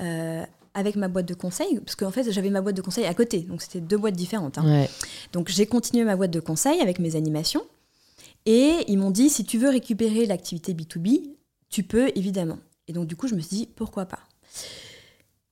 [0.01, 1.79] euh, avec ma boîte de conseil.
[1.81, 3.41] Parce qu'en fait, j'avais ma boîte de conseil à côté.
[3.41, 4.57] Donc, c'était deux boîtes différentes.
[4.57, 4.65] Hein.
[4.65, 4.89] Ouais.
[5.33, 7.63] Donc, j'ai continué ma boîte de conseil avec mes animations.
[8.45, 11.21] Et ils m'ont dit, si tu veux récupérer l'activité B2B,
[11.69, 12.57] tu peux, évidemment.
[12.87, 14.19] Et donc, du coup, je me suis dit, pourquoi pas?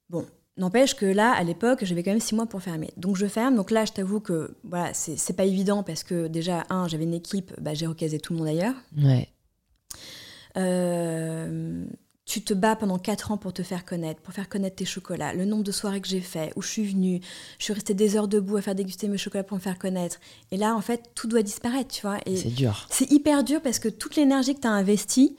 [0.09, 0.26] Bon,
[0.57, 2.91] N'empêche que là, à l'époque, j'avais quand même six mois pour fermer.
[2.95, 3.55] Donc je ferme.
[3.55, 7.13] Donc là, je t'avoue que voilà, c'est pas évident parce que déjà, un, j'avais une
[7.13, 8.75] équipe, bah, j'ai recasé tout le monde ailleurs.
[8.97, 9.27] Ouais.
[10.57, 11.85] Euh,
[12.25, 15.33] tu te bats pendant 4 ans pour te faire connaître, pour faire connaître tes chocolats,
[15.33, 17.21] le nombre de soirées que j'ai fait, où je suis venue,
[17.59, 20.19] je suis restée des heures debout à faire déguster mes chocolats pour me faire connaître.
[20.51, 22.17] Et là, en fait, tout doit disparaître, tu vois.
[22.25, 22.87] C'est dur.
[22.89, 25.35] C'est hyper dur parce que toute l'énergie que tu as investie,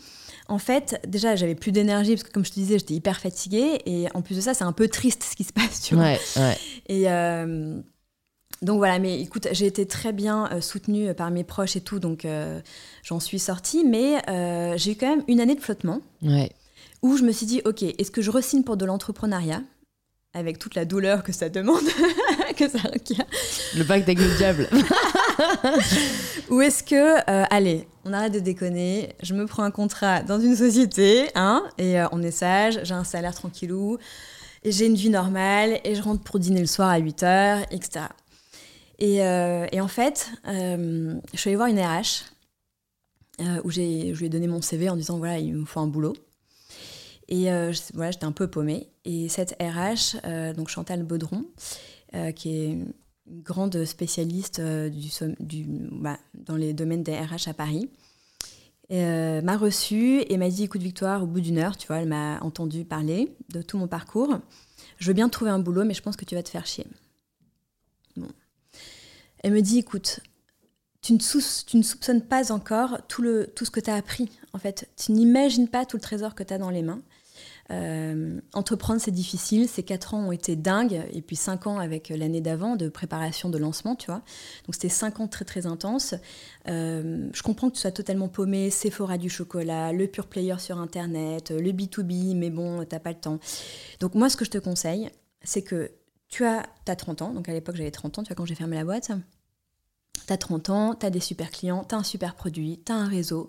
[0.49, 3.81] en fait, déjà, j'avais plus d'énergie parce que, comme je te disais, j'étais hyper fatiguée.
[3.87, 6.05] Et en plus de ça, c'est un peu triste ce qui se passe, tu vois.
[6.05, 6.59] Ouais, ouais.
[6.89, 7.81] Et euh,
[8.63, 11.99] donc voilà, mais écoute, j'ai été très bien euh, soutenue par mes proches et tout,
[11.99, 12.61] donc euh,
[13.03, 13.85] j'en suis sortie.
[13.85, 16.51] Mais euh, j'ai eu quand même une année de flottement Ouais.
[17.03, 19.63] où je me suis dit, ok, est-ce que je resigne pour de l'entrepreneuriat?
[20.35, 21.81] Avec toute la douleur que ça demande,
[22.57, 23.25] que ça requiert
[23.75, 24.69] Le pacte avec le diable.
[26.51, 30.41] Ou est-ce que, euh, allez, on arrête de déconner, je me prends un contrat dans
[30.41, 33.99] une société, hein, et euh, on est sage, j'ai un salaire tranquillou,
[34.63, 38.07] et j'ai une vie normale, et je rentre pour dîner le soir à 8h, etc.
[38.99, 42.25] Et, euh, et en fait, je suis allée voir une RH,
[43.65, 46.15] où je lui ai donné mon CV en disant, voilà, il me faut un boulot.
[47.29, 47.51] Et
[47.95, 48.89] voilà, j'étais un peu paumée.
[49.05, 51.45] Et cette RH, donc Chantal Baudron,
[52.35, 52.79] qui est
[53.31, 57.91] une grande spécialiste euh, du, bah, dans les domaines des RH à Paris,
[58.93, 62.09] euh, m'a reçue et m'a dit écoute Victoire, au bout d'une heure, tu vois, elle
[62.09, 64.39] m'a entendu parler de tout mon parcours.
[64.99, 66.87] Je veux bien trouver un boulot, mais je pense que tu vas te faire chier.
[68.17, 68.29] Bon.
[69.43, 70.21] Elle me dit écoute,
[71.03, 73.95] tu ne, sous- tu ne soupçonnes pas encore tout, le, tout ce que tu as
[73.97, 74.31] appris.
[74.53, 77.01] En fait, tu n'imagines pas tout le trésor que tu as dans les mains.
[77.71, 79.69] Euh, entreprendre, c'est difficile.
[79.69, 81.03] Ces quatre ans ont été dingues.
[81.13, 84.23] Et puis cinq ans avec l'année d'avant de préparation de lancement, tu vois.
[84.67, 86.15] Donc c'était cinq ans très très intenses.
[86.69, 88.71] Euh, je comprends que tu sois totalement paumé.
[88.71, 93.21] Sephora du chocolat, le pure player sur Internet, le B2B, mais bon, t'as pas le
[93.21, 93.39] temps.
[94.01, 95.11] Donc moi, ce que je te conseille,
[95.43, 95.91] c'est que
[96.29, 97.33] tu as, as 30 ans.
[97.33, 99.11] Donc à l'époque, j'avais 30 ans, tu vois, quand j'ai fermé la boîte.
[100.27, 103.49] T'as 30 ans, t'as des super clients, t'as un super produit, t'as un réseau.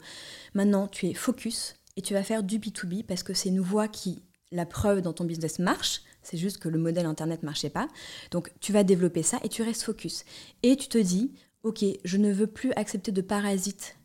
[0.54, 3.88] Maintenant, tu es focus et tu vas faire du B2B parce que c'est une voie
[3.88, 4.22] qui,
[4.52, 6.02] la preuve dans ton business marche.
[6.22, 7.88] C'est juste que le modèle internet marchait pas.
[8.32, 10.24] Donc, tu vas développer ça et tu restes focus.
[10.64, 11.34] Et tu te dis,
[11.64, 13.98] OK, je ne veux plus accepter de parasites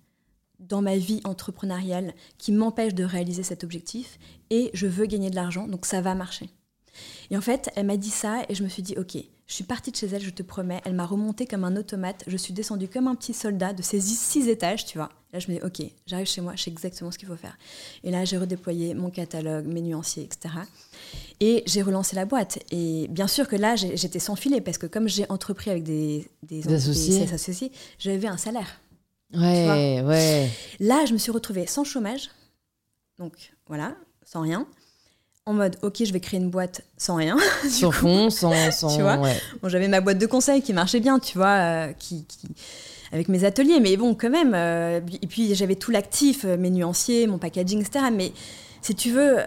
[0.59, 4.19] dans ma vie entrepreneuriale qui m'empêche de réaliser cet objectif
[4.51, 6.51] et je veux gagner de l'argent, donc ça va marcher.
[7.31, 9.19] Et en fait, elle m'a dit ça et je me suis dit, ok,
[9.53, 12.25] je suis partie de chez elle, je te promets, elle m'a remonté comme un automate,
[12.27, 15.11] je suis descendue comme un petit soldat de ces six étages, tu vois.
[15.31, 17.59] Là, je me dis, ok, j'arrive chez moi, je sais exactement ce qu'il faut faire.
[18.03, 20.55] Et là, j'ai redéployé mon catalogue, mes nuanciers, etc.
[21.41, 22.61] Et j'ai relancé la boîte.
[22.71, 26.31] Et bien sûr que là, j'étais sans filet parce que comme j'ai entrepris avec des,
[26.43, 27.31] des, Des associés.
[27.31, 28.81] associés, j'avais un salaire.
[29.35, 30.49] Ouais, ouais.
[30.81, 32.31] Là, je me suis retrouvée sans chômage.
[33.19, 34.67] Donc voilà, sans rien.
[35.45, 37.37] En mode, ok, je vais créer une boîte sans rien.
[37.69, 38.53] Sans fond, sans.
[38.71, 39.35] sans Tu vois ouais.
[39.61, 41.49] Bon, j'avais ma boîte de conseil qui marchait bien, tu vois,
[41.89, 42.47] euh, qui, qui-
[43.11, 44.53] avec mes ateliers, mais bon, quand même.
[44.55, 48.07] euh, et puis j'avais tout l'actif, euh, mes nuanciers, mon packaging, etc.
[48.13, 48.33] Mais
[48.83, 49.39] si tu veux,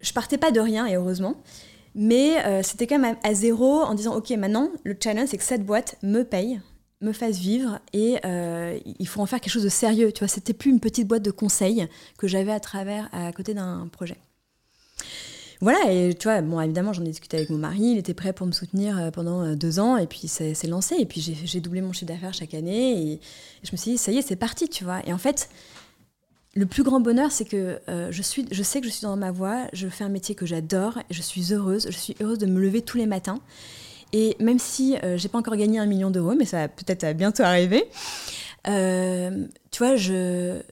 [0.00, 1.34] je partais pas de rien, et heureusement.
[1.94, 5.44] Mais euh, c'était quand même à, zéro en disant, ok, maintenant, le challenge, c'est que
[5.44, 6.60] cette boîte me paye,
[7.02, 10.12] me fasse vivre, et euh, il faut en faire quelque chose de sérieux.
[10.12, 11.86] Tu vois, c'était plus une petite boîte de conseil
[12.16, 14.16] que j'avais à travers, à côté d'un projet.
[15.60, 18.32] Voilà, et tu vois, bon, évidemment, j'en ai discuté avec mon mari, il était prêt
[18.32, 21.60] pour me soutenir euh, pendant euh, deux ans, et puis c'est lancé, et puis j'ai
[21.60, 23.20] doublé mon chiffre d'affaires chaque année, et,
[23.64, 25.00] je me suis dit, ça y est, c'est parti, tu vois.
[25.04, 25.48] Et en fait,
[26.54, 29.16] le plus grand bonheur, c'est que euh, je, suis, je sais que je suis dans
[29.16, 32.46] ma voie, je fais un métier que j'adore, je suis heureuse, je suis heureuse de
[32.46, 33.40] me lever tous les matins.
[34.12, 37.16] Et même si euh, j'ai pas encore gagné un million d'euros, mais ça va peut-être
[37.16, 37.84] bientôt arriver,
[38.64, 40.62] tu vois, je,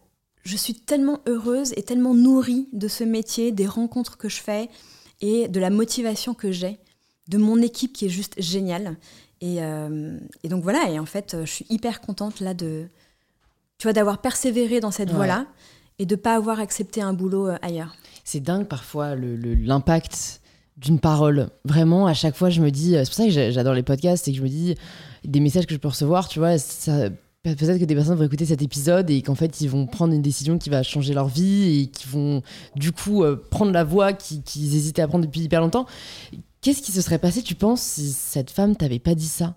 [0.47, 4.69] je suis tellement heureuse et tellement nourrie de ce métier, des rencontres que je fais
[5.21, 6.79] et de la motivation que j'ai,
[7.29, 8.97] de mon équipe qui est juste géniale.
[9.41, 12.87] Et, euh, et donc voilà, et en fait, je suis hyper contente là de,
[13.79, 15.17] tu vois, d'avoir persévéré dans cette Ouais.
[15.17, 15.47] voie-là
[15.99, 17.95] et de pas avoir accepté un boulot euh, ailleurs.
[18.25, 20.41] C'est dingue parfois le- le- l'impact
[20.77, 21.49] d'une parole.
[21.65, 22.91] Vraiment, à chaque fois, je me dis.
[22.93, 24.75] C'est pour ça que j'a- j'adore les podcasts et que je me dis
[25.25, 27.09] des messages que je peux recevoir, tu vois, ça.
[27.55, 30.23] Peut-être que des personnes vont écouter cet épisode et qu'en fait ils vont prendre une
[30.23, 32.43] décision qui va changer leur vie et qui vont
[32.75, 35.87] du coup euh, prendre la voie qui- qu'ils hésitaient à prendre depuis hyper longtemps.
[36.61, 39.55] Qu'est-ce qui se serait passé, tu penses, si cette femme t'avait pas dit ça?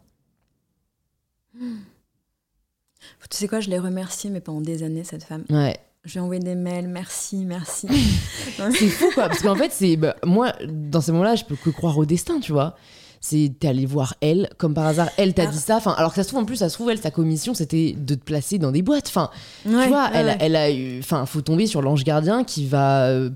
[3.29, 5.43] Tu sais quoi, je l'ai remerciée, mais pendant des années, cette femme.
[5.49, 5.77] Ouais.
[6.05, 7.87] Je lui ai envoyé des mails, merci, merci.
[8.57, 11.69] C'est fou quoi, parce qu'en fait, c'est bah, moi dans ces moments-là, je peux que
[11.69, 12.75] croire au destin, tu vois.
[13.21, 15.51] C'est t'es allé voir elle, comme par hasard, elle t'a Ah.
[15.51, 15.77] dit ça.
[15.77, 17.93] Enfin, alors que ça se trouve en plus, ça se trouve elle, sa commission, c'était
[17.97, 19.07] de te placer dans des boîtes.
[19.07, 19.29] Enfin,
[19.65, 20.37] Ouais, tu vois, ouais, elle, ouais.
[20.39, 23.29] elle a eu, enfin, faut tomber sur l'ange gardien qui va euh,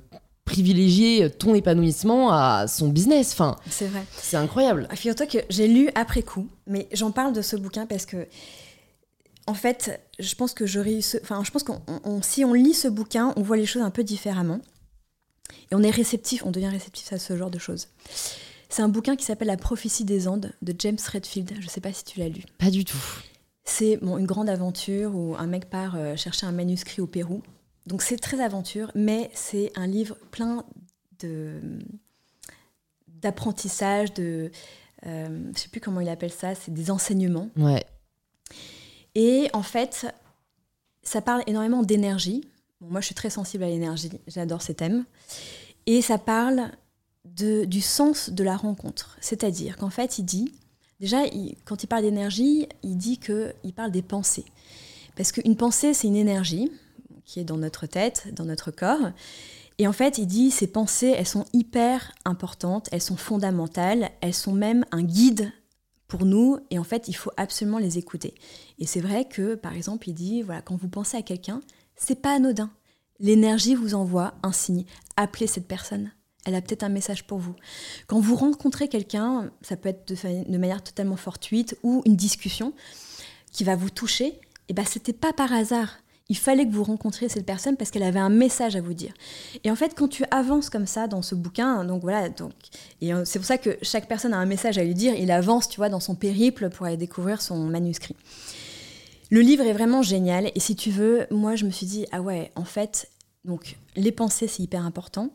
[0.45, 3.31] privilégier ton épanouissement à son business.
[3.33, 4.03] Enfin, C'est vrai.
[4.17, 4.87] c'est incroyable.
[4.89, 8.27] Ah, Figure-toi que j'ai lu après coup, mais j'en parle de ce bouquin parce que,
[9.47, 10.63] en fait, je pense que.
[11.21, 11.71] Enfin, je pense que
[12.21, 14.59] si on lit ce bouquin, on voit les choses un peu différemment.
[15.71, 17.87] Et on est réceptif, on devient réceptif à ce genre de choses.
[18.73, 21.53] C'est un bouquin qui s'appelle La prophétie des Andes de James Redfield.
[21.59, 22.41] Je ne sais pas si tu l'as lu.
[22.57, 22.97] Pas du tout.
[23.63, 27.43] C'est bon, une grande aventure où un mec part euh, chercher un manuscrit au Pérou.
[27.85, 30.65] Donc c'est très aventure, mais c'est un livre plein
[31.19, 31.61] de
[33.07, 34.49] d'apprentissage, de
[35.05, 37.49] euh, je sais plus comment il appelle ça, c'est des enseignements.
[37.55, 37.85] Ouais.
[39.13, 40.07] Et en fait,
[41.03, 42.49] ça parle énormément d'énergie.
[42.81, 45.05] moi, je suis très sensible à l'énergie, j'adore ces thèmes.
[45.85, 46.71] Et ça parle
[47.25, 49.17] de, du sens de la rencontre.
[49.21, 50.53] C'est-à-dire qu'en fait, il dit,
[50.99, 51.21] déjà,
[51.65, 54.45] quand il parle d'énergie, il dit qu'il parle des pensées.
[55.15, 56.71] Parce qu'une pensée, c'est une énergie
[57.25, 59.11] qui est dans notre tête, dans notre corps.
[59.79, 64.33] Et en fait, il dit, ces pensées, elles sont hyper importantes, elles sont fondamentales, elles
[64.33, 65.51] sont même un guide
[66.07, 68.35] pour nous, et en fait, il faut absolument les écouter.
[68.77, 71.61] Et c'est vrai que, par exemple, il dit, voilà, quand vous pensez à quelqu'un,
[71.95, 72.71] c'est pas anodin.
[73.19, 74.85] L'énergie vous envoie un signe.
[75.15, 76.11] Appelez cette personne.
[76.45, 77.55] Elle a peut-être un message pour vous.
[78.07, 82.73] Quand vous rencontrez quelqu'un, ça peut être de, manière totalement fortuite ou une discussion
[83.51, 84.39] qui va vous toucher, et
[84.69, 85.97] eh ben c'était pas par hasard
[86.29, 89.13] il fallait que vous rencontriez cette personne parce qu'elle avait un message à vous dire.
[89.63, 92.53] Et en fait, quand tu avances comme ça dans ce bouquin, donc voilà, donc
[93.01, 95.13] et euh, c'est pour ça que chaque personne a un message à lui dire.
[95.15, 98.15] Il avance, tu vois, dans son périple pour aller découvrir son manuscrit.
[99.29, 100.51] Le livre est vraiment génial.
[100.55, 103.09] Et si tu veux, moi, je me suis dit ah ouais, en fait,
[103.43, 105.29] donc les pensées c'est hyper important.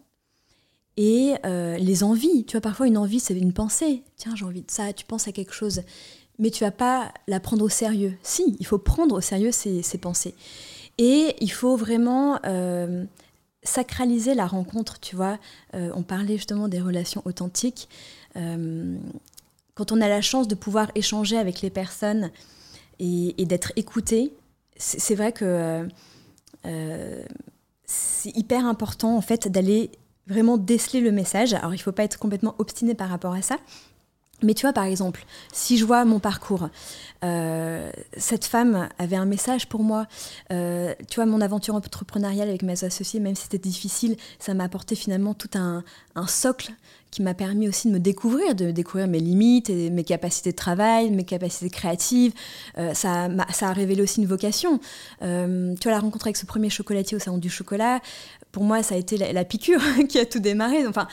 [1.01, 4.03] Et euh, les envies, tu vois, parfois une envie c'est une pensée.
[4.17, 4.93] Tiens, j'ai envie de ça.
[4.93, 5.83] Tu penses à quelque chose
[6.41, 8.17] mais tu vas pas la prendre au sérieux.
[8.23, 10.37] Si, il faut prendre au sérieux ces pensées.
[10.97, 13.05] Et il faut vraiment euh,
[13.65, 15.41] sacraliser la rencontre, tu vois.
[15.75, 17.89] Euh, on parlait justement des relations authentiques.
[18.37, 22.31] Quand on a la chance de pouvoir échanger avec les personnes
[23.01, 24.33] et, d'être écouté,
[24.77, 25.89] c'est vrai que
[27.85, 29.91] c'est hyper important en fait d'aller
[30.29, 31.55] vraiment déceler le message.
[31.55, 33.57] Alors il ne faut pas être complètement obstiné par rapport à ça,
[34.43, 36.69] mais tu vois, par exemple, si je vois mon parcours,
[37.25, 40.07] euh, cette femme avait un message pour moi.
[40.53, 44.65] Euh, tu vois, mon aventure entrepreneuriale avec mes associés, même si c'était difficile, ça m'a
[44.65, 45.83] apporté finalement tout un,
[46.27, 46.73] socle
[47.11, 50.57] qui m'a permis aussi de me découvrir, de découvrir mes limites, et mes capacités de
[50.57, 52.33] travail, mes capacités créatives.
[52.77, 54.79] Euh, ça, a, ça a révélé aussi une vocation.
[55.21, 58.01] tu vois, la rencontre avec ce premier chocolatier au salon du chocolat,
[58.59, 60.85] pour moi, ça a été la, piqûre qui a tout démarré.
[60.89, 61.07] Enfin,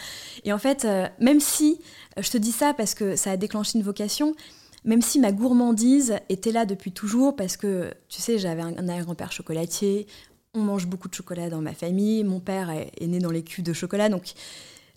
[0.45, 0.87] et en fait,
[1.19, 1.79] même si
[2.17, 4.33] je te dis ça parce que ça a déclenché une vocation,
[4.83, 9.31] même si ma gourmandise était là depuis toujours, parce que, tu sais, j'avais un, arrière-grand-père
[9.31, 10.07] chocolatier,
[10.55, 13.63] on mange beaucoup de chocolat dans ma famille, mon père est, né dans les cuves
[13.63, 14.33] de chocolat, donc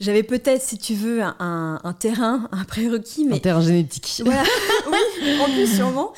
[0.00, 3.26] j'avais peut-être, si tu veux, un, terrain, un prérequis.
[3.26, 3.36] Mais...
[3.36, 4.22] Un terrain génétique.
[4.24, 4.42] Voilà,
[4.90, 6.14] oui, en plus sûrement.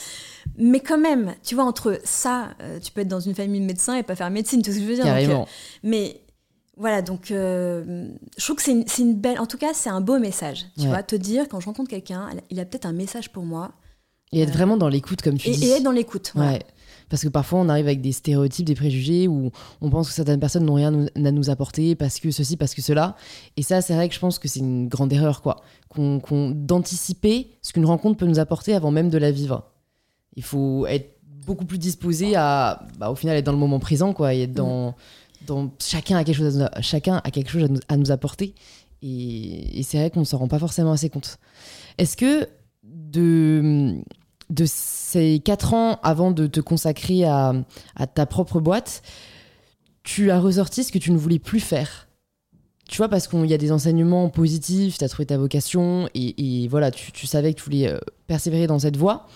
[0.59, 3.67] Mais quand même, tu vois, entre ça, euh, tu peux être dans une famille de
[3.67, 5.43] médecins et pas faire médecine, vois ce que je veux dire Carrément.
[5.43, 5.47] Euh,
[5.83, 6.21] mais
[6.81, 9.39] voilà, donc euh, je trouve que c'est une, belle.
[9.39, 10.65] En tout cas, c'est un beau message.
[10.79, 13.73] Tu vois, te dire quand je rencontre quelqu'un, il a peut-être un message pour moi.
[14.33, 15.67] Et être euh, vraiment dans l'écoute, comme tu dis.
[15.67, 16.33] Et être dans l'écoute.
[16.37, 16.61] Ouais.
[17.11, 19.51] Parce que parfois, on arrive avec des stéréotypes, des préjugés, où
[19.83, 22.81] on pense que certaines personnes n'ont rien à nous apporter parce que ceci, parce que
[22.81, 23.15] cela.
[23.59, 25.57] Et ça, c'est vrai que je pense que c'est une grande erreur, quoi.
[25.99, 29.71] D'anticiper ce qu'une rencontre peut nous apporter avant même de la vivre.
[30.37, 34.13] Il faut être beaucoup plus disposé à, bah, au final, être dans le moment présent,
[34.13, 34.95] quoi, et être dans.
[35.81, 38.55] Chacun a quelque chose à, chacun a quelque chose à nous, apporter.
[39.03, 41.39] Et, c'est vrai qu'on ne s'en rend pas forcément assez compte.
[41.99, 42.49] Est-ce que
[42.85, 43.97] de,
[44.51, 47.55] de ces quatre ans avant de te consacrer à,
[48.15, 49.03] ta propre boîte,
[50.03, 52.09] tu as ressorti ce que tu ne voulais plus faire?
[52.89, 56.69] Tu vois, parce qu'il y a des enseignements positifs, tu as trouvé ta vocation et,
[56.69, 59.27] voilà, tu, savais que tu voulais euh, persévérer dans cette voie.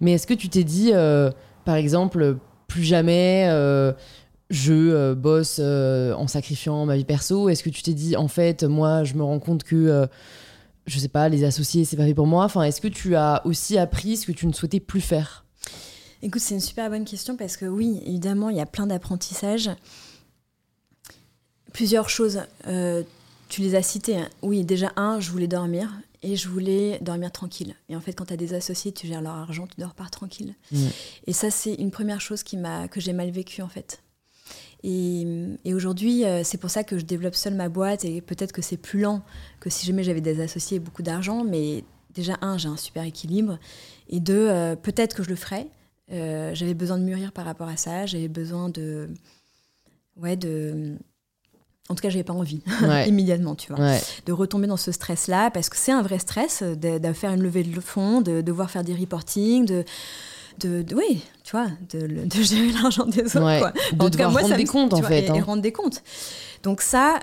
[0.00, 1.30] Mais est-ce que tu t'es dit, euh,
[1.64, 2.36] par exemple,
[2.66, 3.92] plus jamais euh,
[4.50, 8.64] je euh, bosse en sacrifiant ma vie perso Est-ce que tu t'es dit, en fait,
[8.64, 10.08] moi, je me rends compte que,
[10.86, 13.42] je sais pas, les associés, c'est pas fait pour moi Enfin, est-ce que tu as
[13.44, 15.44] aussi appris ce que tu ne souhaitais plus faire?
[16.22, 19.70] Écoute, c'est une super bonne question parce que oui, évidemment, il y a plein d'apprentissages.
[21.72, 22.40] Plusieurs choses.
[23.48, 24.16] tu les as citées.
[24.16, 24.28] Hein.
[24.42, 25.90] Oui, déjà, un, je voulais dormir
[26.22, 27.74] et je voulais dormir tranquille.
[27.88, 30.06] Et en fait, quand tu as des associés, tu gères leur argent, tu dors pas
[30.06, 30.54] tranquille.
[30.72, 30.86] Mmh.
[31.26, 32.58] Et ça, c'est une première chose qui
[32.90, 34.02] que j'ai mal vécu en fait.
[34.84, 38.62] Et, aujourd'hui, euh, c'est pour ça que je développe seule ma boîte et peut-être que
[38.62, 39.22] c'est plus lent
[39.60, 41.44] que si jamais j'avais des associés et beaucoup d'argent.
[41.44, 43.58] Mais déjà, un, j'ai un super équilibre.
[44.08, 45.68] Et deux, euh, peut-être que je le ferais.
[46.10, 48.06] Euh, j'avais besoin de mûrir par rapport à ça.
[48.06, 49.10] J'avais besoin de.
[50.16, 50.96] Ouais, de.
[51.90, 52.60] En tout cas, j'avais pas envie
[53.06, 57.12] immédiatement, tu vois, de retomber dans ce stress-là parce que c'est un vrai stress de,
[57.12, 59.84] faire une levée de fonds, de devoir faire des reportings, de
[60.58, 63.58] de, oui, tu vois, de, de gérer l'argent des autres.
[63.58, 63.72] Quoi.
[63.92, 65.22] De devoir rendre des comptes, en fait.
[65.22, 65.44] Et, hein.
[65.44, 66.02] rendre des comptes.
[66.62, 67.20] Donc ça,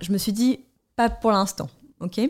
[0.00, 0.60] je me suis dit,
[0.96, 1.68] pas pour l'instant.
[2.00, 2.20] Ok.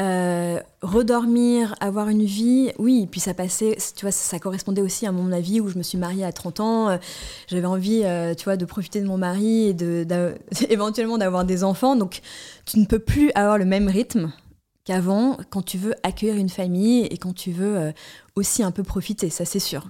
[0.00, 3.06] Euh, redormir, avoir une vie, oui.
[3.10, 5.98] Puis ça passait, tu vois, ça, correspondait aussi à mon avis où je me suis
[5.98, 6.88] mariée à 30 ans.
[6.88, 6.96] Euh,
[7.46, 10.34] j'avais envie, euh, tu vois, de profiter de mon mari et de,
[10.70, 11.96] éventuellement d'avoir des enfants.
[11.96, 12.22] Donc,
[12.64, 14.32] tu ne peux plus avoir le même rythme
[14.84, 17.92] qu'avant quand tu veux accueillir une famille et quand tu veux
[18.36, 19.28] aussi un peu profiter.
[19.30, 19.88] Ça, c'est sûr.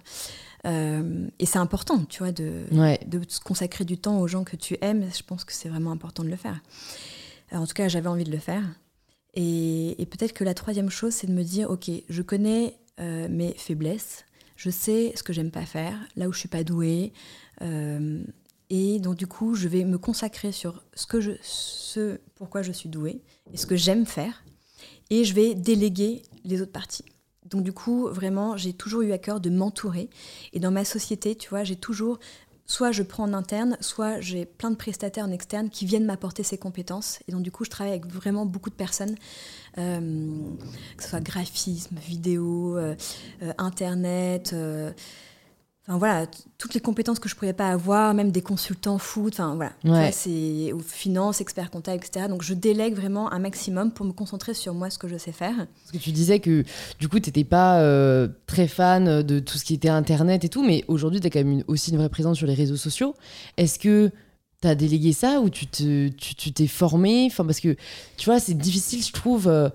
[0.64, 2.64] et c'est important, tu vois, de,
[3.06, 5.08] de consacrer du temps aux gens que tu aimes.
[5.16, 6.60] Je pense que c'est vraiment important de le faire.
[7.52, 8.62] en tout cas, j'avais envie de le faire.
[9.34, 13.54] Et, peut-être que la troisième chose, c'est de me dire, ok, je connais euh, mes
[13.54, 14.24] faiblesses,
[14.56, 17.12] je sais ce que j'aime pas faire, là où je suis pas douée,
[17.62, 18.22] euh,
[18.70, 22.72] et donc du coup, je vais me consacrer sur ce que je, ce pourquoi je
[22.72, 23.22] suis douée
[23.52, 24.44] et ce que j'aime faire,
[25.10, 27.04] et je vais déléguer les autres parties.
[27.44, 30.08] Donc du coup, vraiment, j'ai toujours eu à cœur de m'entourer.
[30.52, 32.18] Et dans ma société, tu vois, j'ai toujours
[32.66, 36.42] soit je prends en interne, soit j'ai plein de prestataires en externe qui viennent m'apporter
[36.42, 37.20] ces compétences.
[37.28, 39.16] Et donc, du coup, je travaille avec vraiment beaucoup de personnes,
[39.78, 40.38] euh,
[40.96, 42.94] que ce soit graphisme, vidéo, euh,
[43.42, 44.54] euh, internet.
[45.86, 46.26] Enfin voilà,
[46.56, 50.12] toutes les compétences que je ne pourrais pas avoir, même des consultants foot, enfin voilà,
[50.12, 52.26] c'est finance, expert comptable, etc.
[52.26, 55.32] Donc je délègue vraiment un maximum pour me concentrer sur moi, ce que je sais
[55.32, 55.54] faire.
[55.54, 56.64] Parce que tu disais que
[56.98, 60.48] du coup tu n'étais pas euh, très fan de tout ce qui était internet et
[60.48, 63.14] tout, mais aujourd'hui tu as quand même aussi une vraie présence sur les réseaux sociaux.
[63.58, 64.10] Est-ce que
[64.62, 67.28] tu as délégué ça ou tu t'es tu, formé?
[67.30, 67.76] Enfin, Parce que
[68.16, 69.48] tu vois, c'est difficile, je trouve.
[69.48, 69.68] Euh,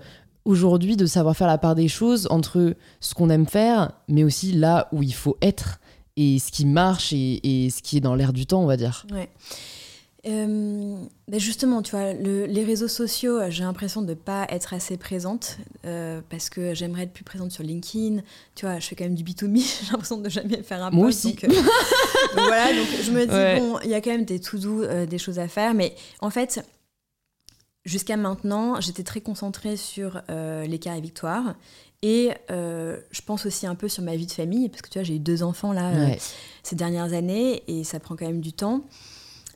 [0.46, 4.52] aujourd'hui de savoir faire la part des choses entre ce qu'on aime faire, mais aussi
[4.52, 5.79] là où il faut être
[6.16, 9.06] et ce qui marche et, ce qui est dans l'air du temps, on va dire.
[9.12, 9.28] Ouais.
[10.26, 10.96] Euh,
[11.28, 15.56] ben justement, tu vois, les réseaux sociaux, j'ai l'impression de ne pas être assez présente
[15.86, 18.20] euh, parce que j'aimerais être plus présente sur LinkedIn.
[18.54, 21.06] Tu vois, je fais quand même du B2B, j'ai l'impression de jamais faire un Moi
[21.06, 21.36] aussi.
[21.44, 21.56] Euh, donc,
[22.34, 25.18] voilà, donc je me dis, bon, il y a quand même des tout doux, des
[25.18, 25.72] choses à faire.
[25.72, 26.62] Mais en fait,
[27.86, 31.54] jusqu'à maintenant, j'étais très concentrée sur les carrés victoires
[32.02, 34.98] et euh, je pense aussi un peu sur ma vie de famille, parce que tu
[34.98, 36.14] vois, j'ai eu deux enfants là euh,
[36.62, 38.84] ces dernières années, et ça prend quand même du temps.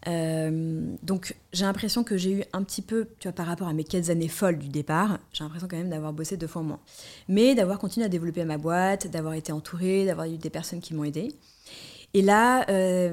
[0.06, 3.72] Euh, donc j'ai l'impression que j'ai eu un petit peu, tu vois, par rapport à
[3.72, 6.80] mes quatre années folles du départ, j'ai l'impression quand même d'avoir bossé deux fois moins.
[7.28, 10.92] Mais d'avoir continué à développer ma boîte, d'avoir été entourée, d'avoir eu des personnes qui
[10.92, 11.28] m'ont aidée.
[12.12, 12.66] Et là,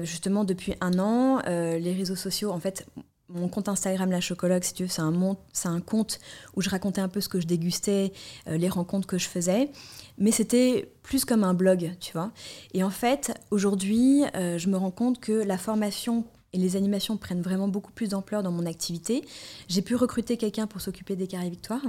[0.04, 2.86] justement, depuis un an, les réseaux sociaux, en fait,
[3.34, 6.20] mon compte Instagram La Chocologue, c'est un, un compte
[6.54, 8.12] où je racontais un peu ce que je dégustais,
[8.48, 9.70] euh, les rencontres que je faisais.
[10.18, 12.32] Mais c'était plus comme un blog, tu vois.
[12.74, 17.16] Et en fait, aujourd'hui, euh, je me rends compte que la formation et les animations
[17.16, 19.24] prennent vraiment beaucoup plus d'ampleur dans mon activité.
[19.68, 21.80] J'ai pu recruter quelqu'un pour s'occuper des carrés victoires.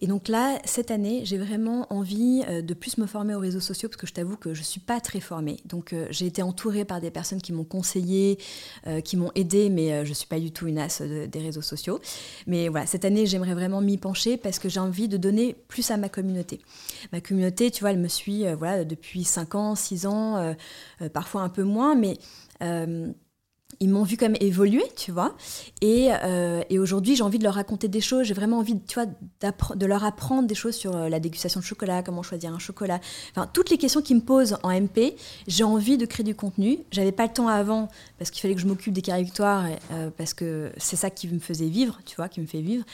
[0.00, 3.60] Et donc là, cette année, j'ai vraiment envie euh, de plus me former aux réseaux
[3.60, 5.58] sociaux parce que je t'avoue que je ne suis pas très formée.
[5.66, 8.38] Donc euh, j'ai été entourée par des personnes qui m'ont conseillé,
[8.86, 11.62] euh, qui m'ont aidée, mais je ne suis pas du tout une as des réseaux
[11.62, 12.00] sociaux.
[12.46, 15.90] Mais voilà, cette année, j'aimerais vraiment m'y pencher parce que j'ai envie de donner plus
[15.90, 16.60] à ma communauté.
[17.12, 20.54] Ma communauté, tu vois, elle me suit voilà, depuis 5 ans, 6 ans,
[21.12, 22.18] parfois un peu moins, mais
[23.82, 25.34] ils m'ont vu comme évoluer, tu vois.
[25.80, 28.26] Et, euh, et aujourd'hui, j'ai envie de leur raconter des choses.
[28.26, 31.64] J'ai vraiment envie, tu vois, de leur apprendre des choses sur euh, la dégustation de
[31.64, 33.00] chocolat, comment choisir un chocolat.
[33.30, 35.14] Enfin, toutes les questions qu'ils me posent en MP,
[35.46, 36.80] j'ai envie de créer du contenu.
[36.90, 40.10] J'avais pas le temps avant parce qu'il fallait que je m'occupe des carrés victoires, euh,
[40.14, 42.84] parce que c'est ça qui me faisait vivre, tu vois, qui me fait vivre.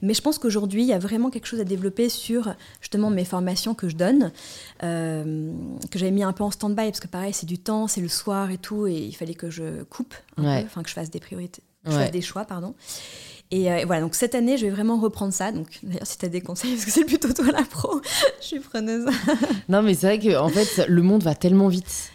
[0.00, 3.26] Mais je pense qu'aujourd'hui, il y a vraiment quelque chose à développer sur justement mes
[3.26, 4.32] formations que je donne,
[4.80, 8.08] que j'avais mis un peu en stand-by parce que pareil, c'est du temps, c'est le
[8.08, 10.14] soir et tout, et il fallait que je coupe
[10.46, 12.74] enfin que je fasse des priorités, je fasse des choix, pardon.
[13.52, 15.50] Et, euh, voilà, donc cette année, je vais vraiment reprendre ça.
[15.50, 18.00] Donc d'ailleurs, si tu as des conseils, parce que c'est plutôt toi la pro,
[18.40, 19.06] je suis preneuse.
[19.68, 22.12] non, mais c'est vrai que en fait, le monde va tellement vite.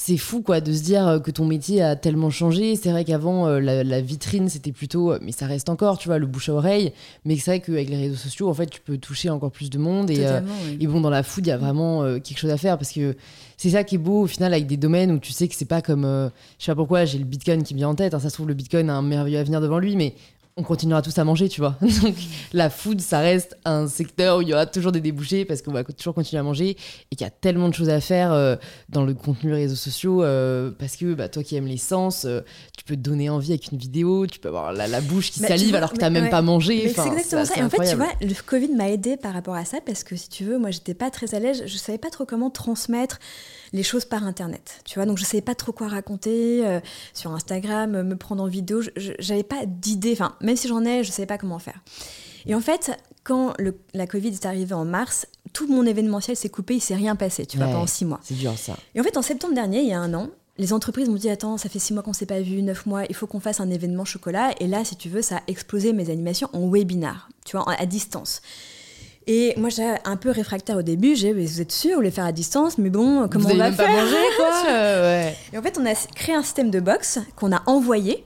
[0.00, 2.76] C'est fou quoi de se dire que ton métier a tellement changé.
[2.76, 6.26] C'est vrai qu'avant euh, la, vitrine c'était plutôt, mais ça reste encore, tu vois, le
[6.26, 6.92] bouche à oreille.
[7.24, 9.78] Mais c'est vrai qu'avec les réseaux sociaux, en fait, tu peux toucher encore plus de
[9.78, 10.08] monde.
[10.10, 10.40] Et, euh,
[10.78, 13.16] et bon, dans la food, il y a vraiment quelque chose à faire parce que
[13.58, 15.64] c'est ça qui est beau au final avec des domaines où tu sais que c'est
[15.64, 16.04] pas comme.
[16.04, 16.28] Euh,
[16.60, 18.14] je sais pas pourquoi, j'ai le bitcoin qui me vient en tête.
[18.14, 20.14] Hein, ça se trouve, le bitcoin a un merveilleux avenir devant lui, mais
[20.58, 21.76] on continuera tous à manger, tu vois.
[22.02, 22.16] Donc
[22.52, 25.72] la food, ça reste un secteur où il y aura toujours des débouchés parce qu'on
[25.72, 26.76] va toujours continuer à manger
[27.10, 28.56] et qu'il y a tellement de choses à faire euh,
[28.88, 32.26] dans le contenu réseaux sociaux euh, parce que bah, toi qui aimes l'essence,
[32.76, 35.74] tu peux te donner envie avec une vidéo, tu peux avoir la, bouche qui salive
[35.76, 36.92] alors que tu n'as même pas mangé.
[36.92, 37.56] c'est exactement ça.
[37.56, 40.16] Et en fait, tu vois, le Covid m'a aidé par rapport à ça parce que
[40.16, 43.20] si tu veux, moi, j'étais pas très à l'aise, je savais pas trop comment transmettre
[43.72, 44.80] les choses par Internet.
[44.84, 46.80] Tu vois, donc je savais pas trop quoi raconter euh,
[47.14, 48.82] sur Instagram, me prendre en vidéo.
[49.18, 50.12] J'avais pas d'idée.
[50.12, 51.80] Enfin, même si j'en ai, je savais pas comment faire.
[52.46, 52.90] Et en fait,
[53.24, 53.54] quand
[53.94, 57.46] la Covid est arrivée en mars, tout mon événementiel s'est coupé, il s'est rien passé,
[57.46, 58.20] tu vois, pendant six mois.
[58.22, 58.76] C'est dur ça.
[58.94, 61.30] Et en fait, en septembre dernier, il y a un an, les entreprises m'ont dit
[61.30, 63.60] attends, ça fait six mois qu'on s'est pas vu, neuf mois, il faut qu'on fasse
[63.60, 64.52] un événement chocolat.
[64.60, 67.86] Et là, si tu veux, ça a explosé mes animations en webinar, tu vois, à
[67.86, 68.42] distance.
[69.30, 71.14] Et moi, j'étais un peu réfractaire au début.
[71.14, 73.64] J'ai, vous êtes sûr, vous voulez faire à distance, mais bon, comment Vous on va
[73.64, 75.36] même faire pas manger, quoi ouais.
[75.52, 78.24] Et en fait, on a créé un système de box qu'on a envoyé.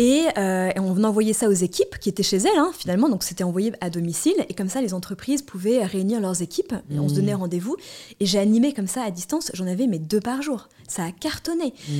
[0.00, 3.08] Et, euh, et on envoyait ça aux équipes qui étaient chez elles, hein, finalement.
[3.08, 4.34] Donc, c'était envoyé à domicile.
[4.48, 6.72] Et comme ça, les entreprises pouvaient réunir leurs équipes.
[6.92, 7.16] Et on se Mmh.
[7.16, 7.76] donnait rendez-vous.
[8.20, 9.50] Et j'ai animé comme ça à distance.
[9.54, 10.68] J'en avais mes deux par jour.
[10.86, 11.74] Ça a cartonné.
[11.88, 11.92] Mmh.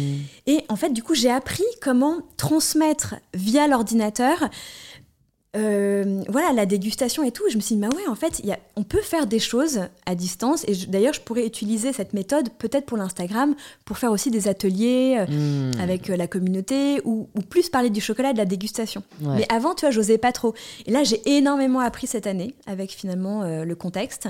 [0.47, 4.49] Et en fait, du coup, j'ai appris comment transmettre via l'ordinateur.
[5.59, 7.43] Euh, voilà la dégustation et tout.
[7.51, 9.81] Je me suis dit bah ouais en fait y a- on peut faire des choses
[10.07, 10.65] à distance.
[10.69, 13.55] Et d'ailleurs je pourrais utiliser cette méthode peut-être pour l'Instagram
[13.85, 15.81] pour faire aussi des ateliers euh, Mmh.
[15.81, 19.03] avec euh, la communauté ou, ou plus parler du chocolat et de la dégustation.
[19.23, 19.35] Ouais.
[19.39, 20.55] mais avant tu vois j'osais pas trop.
[20.87, 24.29] Et là j'ai énormément appris cette année avec finalement le contexte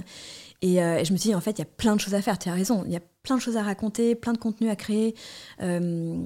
[0.62, 2.14] et, euh, et je me suis dit en fait il y a plein de choses
[2.14, 4.38] à faire tu as raison il y a plein de choses à raconter plein de
[4.38, 5.14] contenu à créer
[5.62, 6.16] Euh,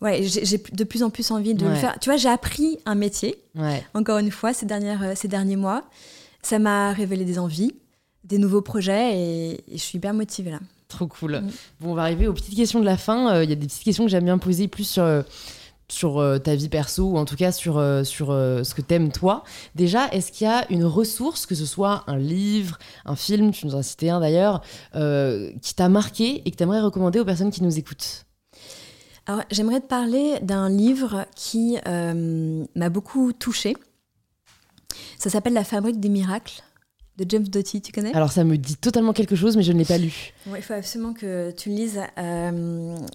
[0.00, 2.94] ouais j'ai de plus en plus envie de le faire tu vois j'ai appris un
[2.94, 3.84] métier Ouais.
[3.94, 5.84] encore une fois ces, dernières, euh, ces derniers mois.
[6.42, 7.72] Ça m'a révélé des envies,
[8.24, 10.60] des nouveaux projets et, et je suis hyper motivée là.
[10.88, 11.40] Trop cool.
[11.40, 11.50] Mm.
[11.80, 13.32] Bon, on va arriver aux petites questions de la fin.
[13.34, 15.24] Euh, Il y a des petites questions que j'aime bien poser plus sur,
[15.88, 18.82] sur euh, ta vie perso ou en tout cas sur, euh, sur euh, ce que
[18.82, 19.44] t'aimes toi.
[19.74, 23.66] Déjà, est-ce qu'il y a une ressource, que ce soit un livre, un film, tu
[23.66, 24.62] nous en as cité un d'ailleurs,
[24.92, 28.24] qui t'a marqué et que t'aimerais recommander aux personnes qui nous écoutent?
[29.26, 33.76] Alors j'aimerais te parler d'un livre qui m'a beaucoup touchée.
[35.18, 36.62] Ça s'appelle La fabrique des miracles
[37.16, 38.12] de James Doty, tu connais?
[38.14, 40.32] Alors, ça me dit totalement quelque chose, mais je ne l'ai pas lu.
[40.46, 42.00] Il faut absolument que tu le lises.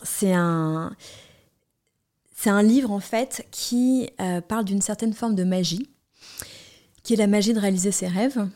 [0.03, 0.95] C'est un...
[2.41, 5.89] C'est un livre en fait qui euh, parle d'une certaine forme de magie,
[7.03, 8.47] qui est la magie de réaliser ses rêves.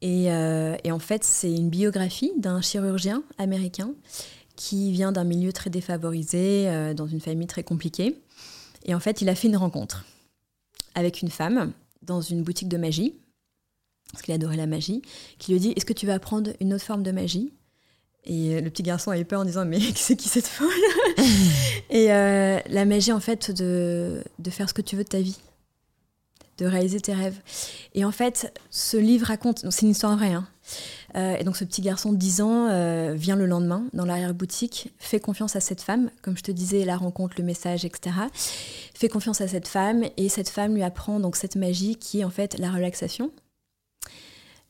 [0.00, 3.94] Et, euh, en fait, c'est une biographie d'un chirurgien américain
[4.56, 8.20] qui vient d'un milieu très défavorisé, euh, dans une famille très compliquée.
[8.84, 10.04] Et en fait, il a fait une rencontre
[10.96, 11.72] avec une femme
[12.02, 13.14] dans une boutique de magie,
[14.10, 15.02] parce qu'il adorait la magie,
[15.38, 17.52] qui lui dit Est-ce que tu veux apprendre une autre forme de magie?
[18.24, 20.68] Et euh, le petit garçon a eu peur en disant Mais c'est qui cette folle
[21.90, 25.20] Et euh, la magie, en fait, de, de faire ce que tu veux de ta
[25.20, 25.38] vie,
[26.58, 27.38] de réaliser tes rêves.
[27.94, 30.32] Et en fait, ce livre raconte c'est une histoire vraie.
[30.32, 30.46] hein.
[31.16, 35.20] Euh, et donc, ce petit garçon de 10 ans vient le lendemain dans l'arrière-boutique, fait
[35.20, 38.16] confiance à cette femme, comme je te disais, la rencontre, le message, etc.
[38.94, 42.24] Fait confiance à cette femme, et cette femme lui apprend donc cette magie qui est
[42.24, 43.30] en fait la relaxation,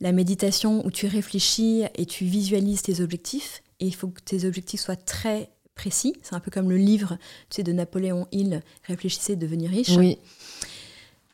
[0.02, 3.62] la méditation où tu réfléchis et tu visualises tes objectifs.
[3.80, 6.14] Et il faut que tes objectifs soient très précis.
[6.22, 7.16] C'est un peu comme le livre
[7.48, 9.96] tu sais, de Napoléon Hill, Réfléchissez, devenir riche.
[9.96, 10.18] Oui.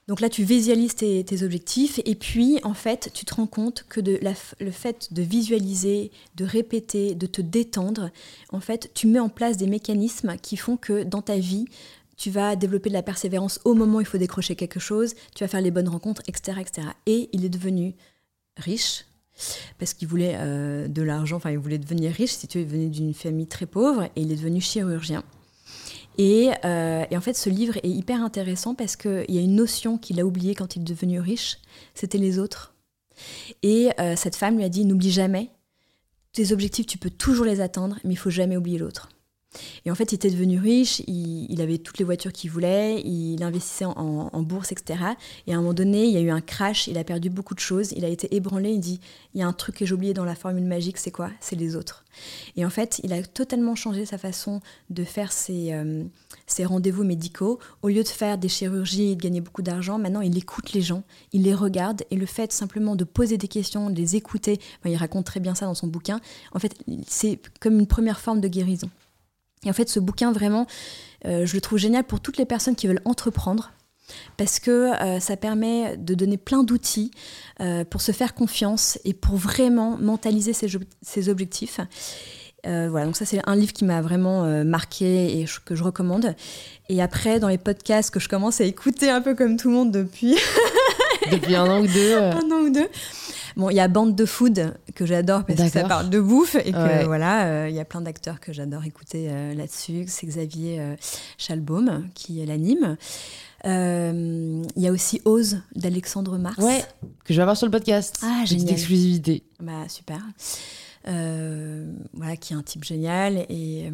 [0.06, 3.84] Donc là, tu visualises tes, tes objectifs et puis, en fait, tu te rends compte
[3.90, 8.10] que de la f- le fait de visualiser, de répéter, de te détendre,
[8.50, 11.66] en fait, tu mets en place des mécanismes qui font que dans ta vie,
[12.16, 15.44] tu vas développer de la persévérance au moment où il faut décrocher quelque chose, tu
[15.44, 16.58] vas faire les bonnes rencontres, etc.
[16.60, 16.88] etc.
[17.04, 17.94] Et il est devenu
[18.58, 19.04] riche
[19.78, 22.70] parce qu'il voulait euh, de l'argent, enfin, il voulait devenir riche, si tu veux, il
[22.70, 25.22] venait d'une famille très pauvre et il est devenu chirurgien.
[26.18, 29.54] Et, euh, et en fait, ce livre est hyper intéressant parce qu'il y a une
[29.54, 31.58] notion qu'il a oubliée quand il est devenu riche,
[31.94, 32.74] c'était les autres.
[33.62, 35.50] Et euh, cette femme lui a dit, n'oublie jamais,
[36.32, 39.08] tes objectifs, tu peux toujours les atteindre, mais il faut jamais oublier l'autre.
[39.84, 43.42] Et en fait, il était devenu riche, il, avait toutes les voitures qu'il voulait, il
[43.42, 45.00] investissait en, bourse, etc.
[45.46, 47.54] Et à un moment donné, il y a eu un crash, il a perdu beaucoup
[47.54, 49.00] de choses, il a été ébranlé, il dit,
[49.34, 51.30] il y a un truc que j'ai oublié dans la formule magique, c'est quoi?
[51.40, 52.04] C'est les autres.
[52.56, 56.04] Et en fait, il a totalement changé sa façon de faire ses, euh,
[56.46, 57.58] ses rendez-vous médicaux.
[57.82, 60.82] Au lieu de faire des chirurgies et de gagner beaucoup d'argent, maintenant il écoute les
[60.82, 64.60] gens, il les regarde et le fait simplement de poser des questions, de les écouter,
[64.84, 66.20] il raconte très bien ça dans son bouquin,
[66.52, 66.74] en fait
[67.06, 68.90] c'est comme une première forme de guérison.
[69.64, 70.66] Et en fait ce bouquin vraiment,
[71.26, 73.72] euh, je le trouve génial pour toutes les personnes qui veulent entreprendre.
[74.38, 74.70] Parce que
[75.02, 77.10] euh, ça permet de donner plein d'outils
[77.60, 81.80] euh, pour se faire confiance et pour vraiment mentaliser ses, ob- ses objectifs.
[82.66, 85.74] Euh, voilà, donc ça c'est un livre qui m'a vraiment euh, marqué et je- que
[85.74, 86.34] je recommande.
[86.88, 89.74] Et après, dans les podcasts que je commence à écouter un peu comme tout le
[89.74, 90.36] monde depuis
[91.30, 92.12] Depuis un an ou deux.
[92.16, 92.88] euh, un an ou deux.
[93.58, 96.54] Bon, il y a Bande de Food que j'adore parce que ça parle de bouffe
[96.54, 97.04] et que Ouais.
[97.04, 100.04] voilà, euh, il y a plein d'acteurs que j'adore écouter euh, là-dessus.
[100.06, 100.94] C'est Xavier euh,
[101.38, 102.96] Chalbaum qui l'anime.
[103.66, 106.58] Euh, Il y a aussi Ose d'Alexandre Mars.
[106.58, 106.84] Ouais,
[107.24, 108.20] que je vais avoir sur le podcast.
[108.22, 108.72] Ah, Petite génial.
[108.74, 109.42] exclusivité.
[109.60, 110.20] Bah, super.
[111.08, 113.90] Euh, voilà, qui est un type génial et,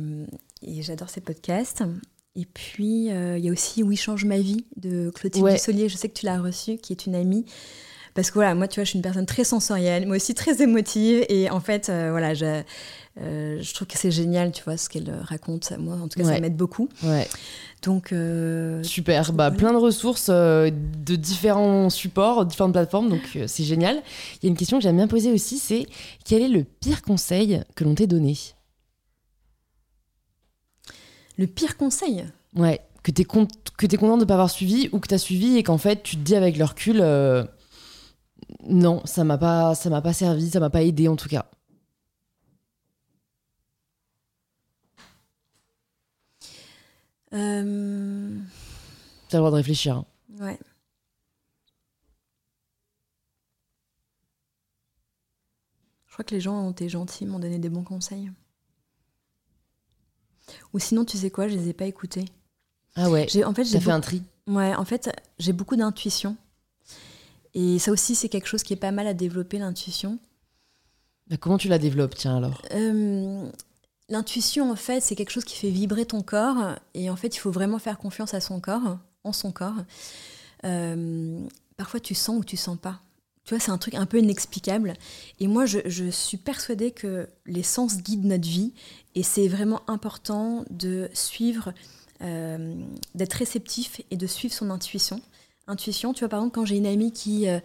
[0.63, 1.83] et j'adore ses podcasts.
[2.37, 5.55] Et puis, euh, il y a aussi Oui, change ma vie de Clotilde Ouais.
[5.55, 5.89] Dussolier.
[5.89, 7.45] Je sais que tu l'as reçu, qui est une amie.
[8.15, 10.63] Parce que voilà, moi, tu vois, je suis une personne très sensorielle, mais aussi très
[10.63, 11.25] émotive.
[11.29, 12.63] Et en fait, euh, voilà, je,
[13.21, 15.73] euh, je trouve que c'est génial, tu vois, ce qu'elle raconte.
[15.79, 16.89] Moi, en tout cas, ça m'aide beaucoup.
[17.03, 17.29] Ouais.
[17.83, 18.13] Donc.
[18.13, 19.33] Euh, Super.
[19.33, 23.09] Bah, plein de ressources de différents supports, différentes plateformes.
[23.09, 24.01] Donc, c'est génial.
[24.43, 25.87] Il y a une question que j'aime bien poser aussi c'est
[26.25, 28.37] quel est le pire conseil que l'on t'ait donné?
[31.37, 32.25] Le pire conseil?
[32.55, 35.19] Ouais que tu es, es, content de ne pas avoir suivi ou que tu as
[35.19, 37.45] suivi et qu'en fait tu te dis avec le recul euh,
[38.67, 41.51] non ça m'a pas ça m'a pas servi ça m'a pas aidé en tout cas
[47.33, 48.39] euh...
[49.29, 50.07] t'as le droit de réfléchir hein.
[50.41, 50.59] ouais
[56.07, 58.31] je crois que les gens ont été gentils m'ont donné des bons conseils
[60.73, 62.27] ou sinon tu sais quoi je les ai pas écoutés
[62.97, 63.27] ah ouais.
[63.29, 64.23] J'ai, en fait, j'ai fait un tri.
[64.47, 66.37] Ouais, en fait, j'ai beaucoup d'intuition.
[67.55, 70.19] Et ça aussi, c'est quelque chose qui est pas mal à développer, l'intuition.
[71.41, 72.63] comment tu la développes, tiens, alors?
[72.73, 73.49] Euh,
[74.11, 76.75] L'intuition, en fait, c'est quelque chose qui fait vibrer ton corps.
[76.93, 79.77] Et en fait, il faut vraiment faire confiance à son corps, en son corps.
[80.65, 81.41] Euh,
[81.77, 83.01] parfois, tu sens ou tu sens pas.
[83.45, 84.95] Tu vois, c'est un truc un peu inexplicable.
[85.41, 88.75] Et moi, je, je, suis persuadée que les sens guident notre vie.
[89.15, 91.73] Et c'est vraiment important de suivre
[92.23, 92.75] euh,
[93.15, 95.21] d'être réceptif et de suivre son intuition.
[95.67, 97.59] Intuition, tu vois, par exemple, quand j'ai une amie qui euh,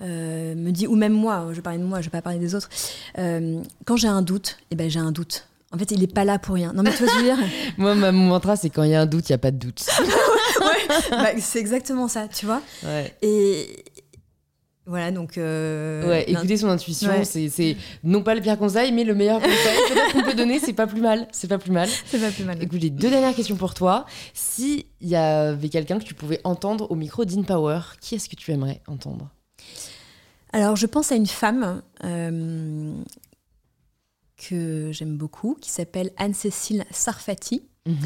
[0.00, 2.54] euh, me dit, ou même moi, je parler de moi, je vais pas parler des
[2.54, 2.68] autres,
[3.16, 5.46] quand j'ai un doute, eh ben j'ai un doute.
[5.74, 6.72] En fait, il est pas là pour rien.
[6.72, 7.46] Non, mais tu vois ce que je veux dire?
[7.78, 9.56] Moi, mon mantra, c'est quand il y a un doute, il n'y a pas de
[9.56, 9.84] doute.
[10.60, 12.62] ouais, bah, c'est exactement ça, tu vois?
[12.84, 13.12] Ouais.
[13.22, 13.84] Et,
[14.86, 15.38] voilà, donc.
[15.38, 20.12] Euh, ouais, écouter son intuition, c'est non pas le pire conseil, mais le meilleur conseil
[20.12, 20.58] qu'on peut donner.
[20.58, 21.26] C'est pas plus mal.
[21.32, 21.88] C'est pas plus mal.
[22.06, 22.62] C'est pas plus mal.
[22.62, 24.04] Écoute, j'ai deux dernières questions pour toi.
[24.34, 28.52] S'il y avait quelqu'un que tu pouvais entendre au micro d'InPower, qui est-ce que tu
[28.52, 29.30] aimerais entendre?
[30.52, 32.94] Alors, je pense à une femme euh,
[34.36, 37.62] que j'aime beaucoup, qui s'appelle Anne-Cécile Sarfati.
[37.86, 37.96] Mhm.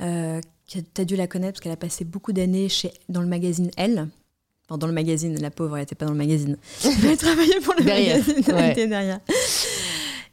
[0.00, 2.68] Euh, tu as dû la connaître parce qu'elle a passé beaucoup d'années
[3.08, 4.08] dans le magazine Elle
[4.76, 6.56] dans le magazine, la pauvre, elle n'était pas dans le magazine.
[6.84, 9.20] Elle travaillait pour le magazine, elle était derrière.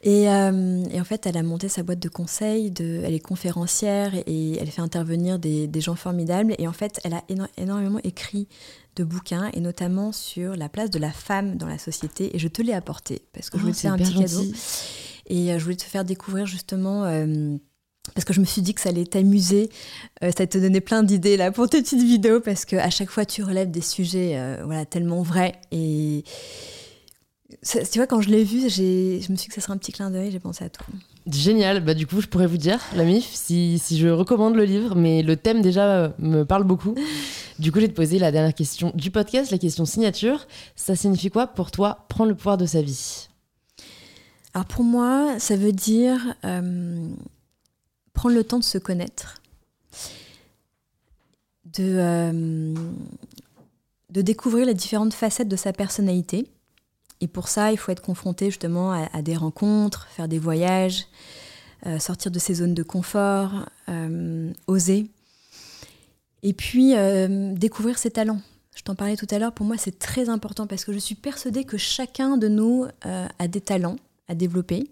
[0.02, 3.18] Et, euh, et, en fait, elle a monté sa boîte de conseil, de, elle est
[3.18, 6.54] conférencière et elle fait intervenir des, des gens formidables.
[6.58, 7.24] Et en fait, elle a
[7.56, 8.46] énormément écrit
[8.96, 12.34] de bouquins, et notamment sur la place de la femme dans la société.
[12.34, 14.42] Et je te l'ai apporté parce que je voulais te oh, faire un petit cadeau.
[15.28, 17.56] Et euh, je voulais te faire découvrir justement euh,
[18.14, 19.70] parce que je me suis dit que ça allait t'amuser,
[20.22, 23.24] euh, ça te donnait plein d'idées là pour tes petites vidéos, parce qu'à chaque fois
[23.24, 25.54] tu relèves des sujets euh, voilà, tellement vrais.
[25.72, 26.24] Et
[27.62, 29.92] tu vois, quand je l'ai vu, je me suis dit que ça serait un petit
[29.92, 30.86] clin d'œil, j'ai pensé à toi.
[31.30, 34.64] Génial, bah du coup je pourrais vous dire, la MIF, si, si, je recommande le
[34.64, 36.94] livre, mais le thème déjà euh, me parle beaucoup.
[37.58, 40.46] Du coup, je vais te poser la dernière question du podcast, la question signature.
[40.76, 43.28] Ça signifie quoi pour toi prendre le pouvoir de sa vie?
[44.52, 46.34] Alors pour moi, ça veut dire
[48.16, 49.40] prendre le temps de se connaître,
[51.66, 52.74] de, euh,
[54.10, 56.48] de découvrir les différentes facettes de sa personnalité.
[57.20, 61.06] Et pour ça, il faut être confronté justement à, des rencontres, faire des voyages,
[61.86, 65.10] euh, sortir de ses zones de confort, euh, oser.
[66.42, 66.94] Et puis,
[67.54, 68.40] découvrir ses talents.
[68.74, 71.14] Je t'en parlais tout à l'heure, pour moi c'est très important parce que je suis
[71.14, 73.96] persuadée que chacun de nous a des talents
[74.28, 74.90] à développer.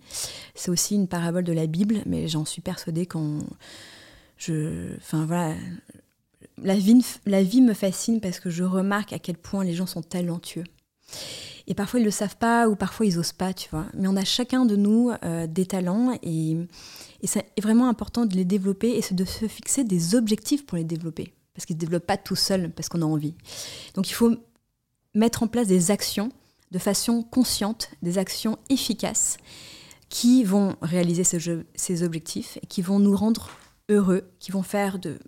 [0.55, 3.41] C'est aussi une parabole de la Bible, mais j'en suis persuadée quand
[4.37, 5.55] je, enfin voilà,
[6.63, 9.87] la vie, la vie me fascine parce que je remarque à quel point les gens
[9.87, 10.65] sont talentueux.
[11.67, 13.87] Et parfois ils le savent pas ou parfois ils osent pas, tu vois.
[13.95, 16.57] Mais on a chacun de nous euh, des talents et,
[17.23, 20.85] et c'est vraiment important de les développer et de se fixer des objectifs pour les
[20.85, 21.33] développer.
[21.55, 23.35] Parce qu'ils ne se développent pas tout seuls parce qu'on a envie.
[23.95, 24.37] Donc il faut
[25.15, 26.31] mettre en place des actions
[26.75, 29.37] de façon consciente des actions efficaces
[30.09, 33.49] qui vont réaliser ces objectifs et qui vont nous rendre
[33.89, 35.19] heureux, qui vont faire de,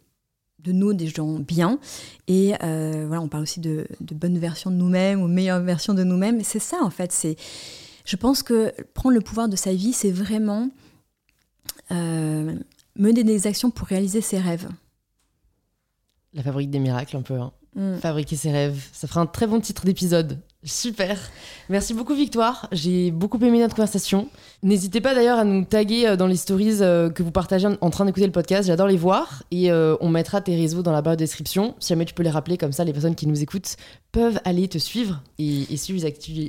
[0.58, 1.78] de nous des gens bien.
[2.26, 5.94] Et euh, voilà, on parle aussi de, de bonnes versions de nous-mêmes ou meilleures versions
[5.94, 6.42] de nous-mêmes.
[6.42, 7.12] C'est ça, en fait.
[7.12, 7.36] C'est,
[8.04, 10.68] je pense que prendre le pouvoir de sa vie, c'est vraiment
[11.92, 12.56] euh,
[12.96, 14.68] mener des actions pour réaliser ses rêves.
[16.34, 17.38] La fabrique des miracles, un peu.
[17.40, 17.52] Hein.
[17.76, 17.98] Mm.
[17.98, 18.88] Fabriquer ses rêves.
[18.92, 20.40] Ça fera un très bon titre d'épisode.
[20.66, 21.16] Super.
[21.68, 22.68] Merci beaucoup Victoire.
[22.72, 24.28] J'ai beaucoup aimé notre conversation.
[24.64, 27.90] N'hésitez pas d'ailleurs à nous taguer euh, dans les stories euh, que vous partagez en
[27.90, 28.66] train d'écouter le podcast.
[28.66, 29.44] J'adore les voir.
[29.52, 31.76] Et euh, on mettra tes réseaux dans la barre de description.
[31.78, 33.76] Si jamais tu peux les rappeler, comme ça les personnes qui nous écoutent
[34.10, 36.04] peuvent aller te suivre et, suivre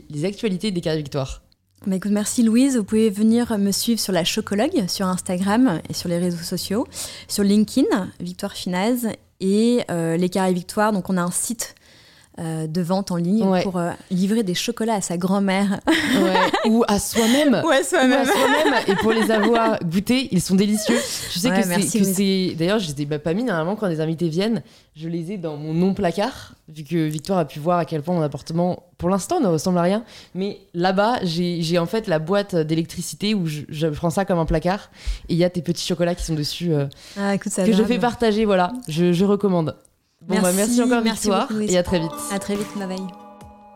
[0.10, 1.44] les, actualités des carrières Victoire.
[1.86, 2.76] Bah écoute, merci Louise.
[2.76, 6.88] Vous pouvez venir me suivre sur la Chocologue, sur Instagram et sur les réseaux sociaux,
[7.28, 9.10] sur LinkedIn, Victoire Finaz
[9.42, 10.92] et les carrés Victoire.
[10.92, 11.76] Donc on a un site
[12.40, 13.64] euh, de vente en ligne Ouais.
[13.64, 15.80] pour euh, livrer des chocolats à sa grand-mère.
[15.88, 16.36] Ouais.
[16.70, 17.54] Ou à soi-même.
[17.56, 18.28] Ouais, Ou à soi-même.
[18.88, 20.98] Et pour les avoir goûtés, ils sont délicieux.
[21.34, 22.56] Je sais Ouais, que c'est-.
[22.56, 24.62] D'ailleurs, je les ai bah, pas mis normalement quand des invités viennent.
[24.96, 28.16] Je les ai dans mon non-placard, vu que Victoire a pu voir à quel point
[28.16, 30.04] mon appartement, pour l'instant, ne ressemble à rien.
[30.34, 34.46] Mais là-bas, j'ai en fait la boîte d'électricité où je, je prends ça comme un
[34.46, 34.90] placard.
[35.30, 36.86] Et il y a tes petits chocolats qui sont dessus euh,
[37.20, 38.46] Ah, écoute, ça que je fais partager.
[38.46, 39.76] Voilà, je, je recommande.
[40.28, 41.42] Bon, bah, Merci, encore, merci Victoire.
[41.48, 41.74] beaucoup, Louise.
[41.74, 42.12] et à très vite.
[42.32, 42.98] À très vite, ma veille.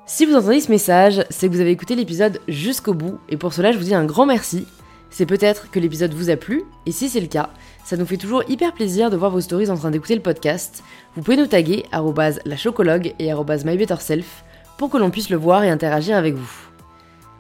[0.06, 3.54] Si vous entendez ce message, c'est que vous avez écouté l'épisode jusqu'au bout, et pour
[3.54, 4.66] cela je vous dis un grand merci.
[5.10, 7.50] C'est peut-être que l'épisode vous a plu, et si c'est le cas,
[7.86, 10.84] ça nous fait toujours hyper plaisir de voir vos stories en train d'écouter le podcast.
[11.16, 14.44] Vous pouvez nous taguer arrobase la chocologue et arrobase mybetterself
[14.78, 16.50] pour que l'on puisse le voir et interagir avec vous.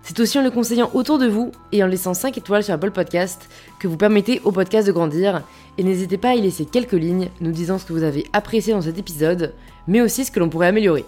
[0.03, 2.91] C'est aussi en le conseillant autour de vous et en laissant 5 étoiles sur Apple
[2.91, 3.47] Podcast
[3.79, 5.43] que vous permettez au podcast de grandir.
[5.77, 8.73] Et n'hésitez pas à y laisser quelques lignes nous disant ce que vous avez apprécié
[8.73, 9.53] dans cet épisode,
[9.87, 11.05] mais aussi ce que l'on pourrait améliorer.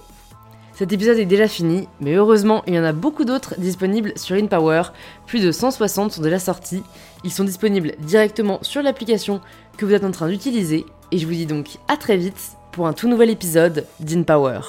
[0.73, 4.35] Cet épisode est déjà fini, mais heureusement, il y en a beaucoup d'autres disponibles sur
[4.35, 4.83] InPower.
[5.27, 6.81] Plus de 160 sont déjà sortis.
[7.23, 9.39] Ils sont disponibles directement sur l'application
[9.77, 10.85] que vous êtes en train d'utiliser.
[11.11, 14.61] Et je vous dis donc à très vite pour un tout nouvel épisode d'InPower.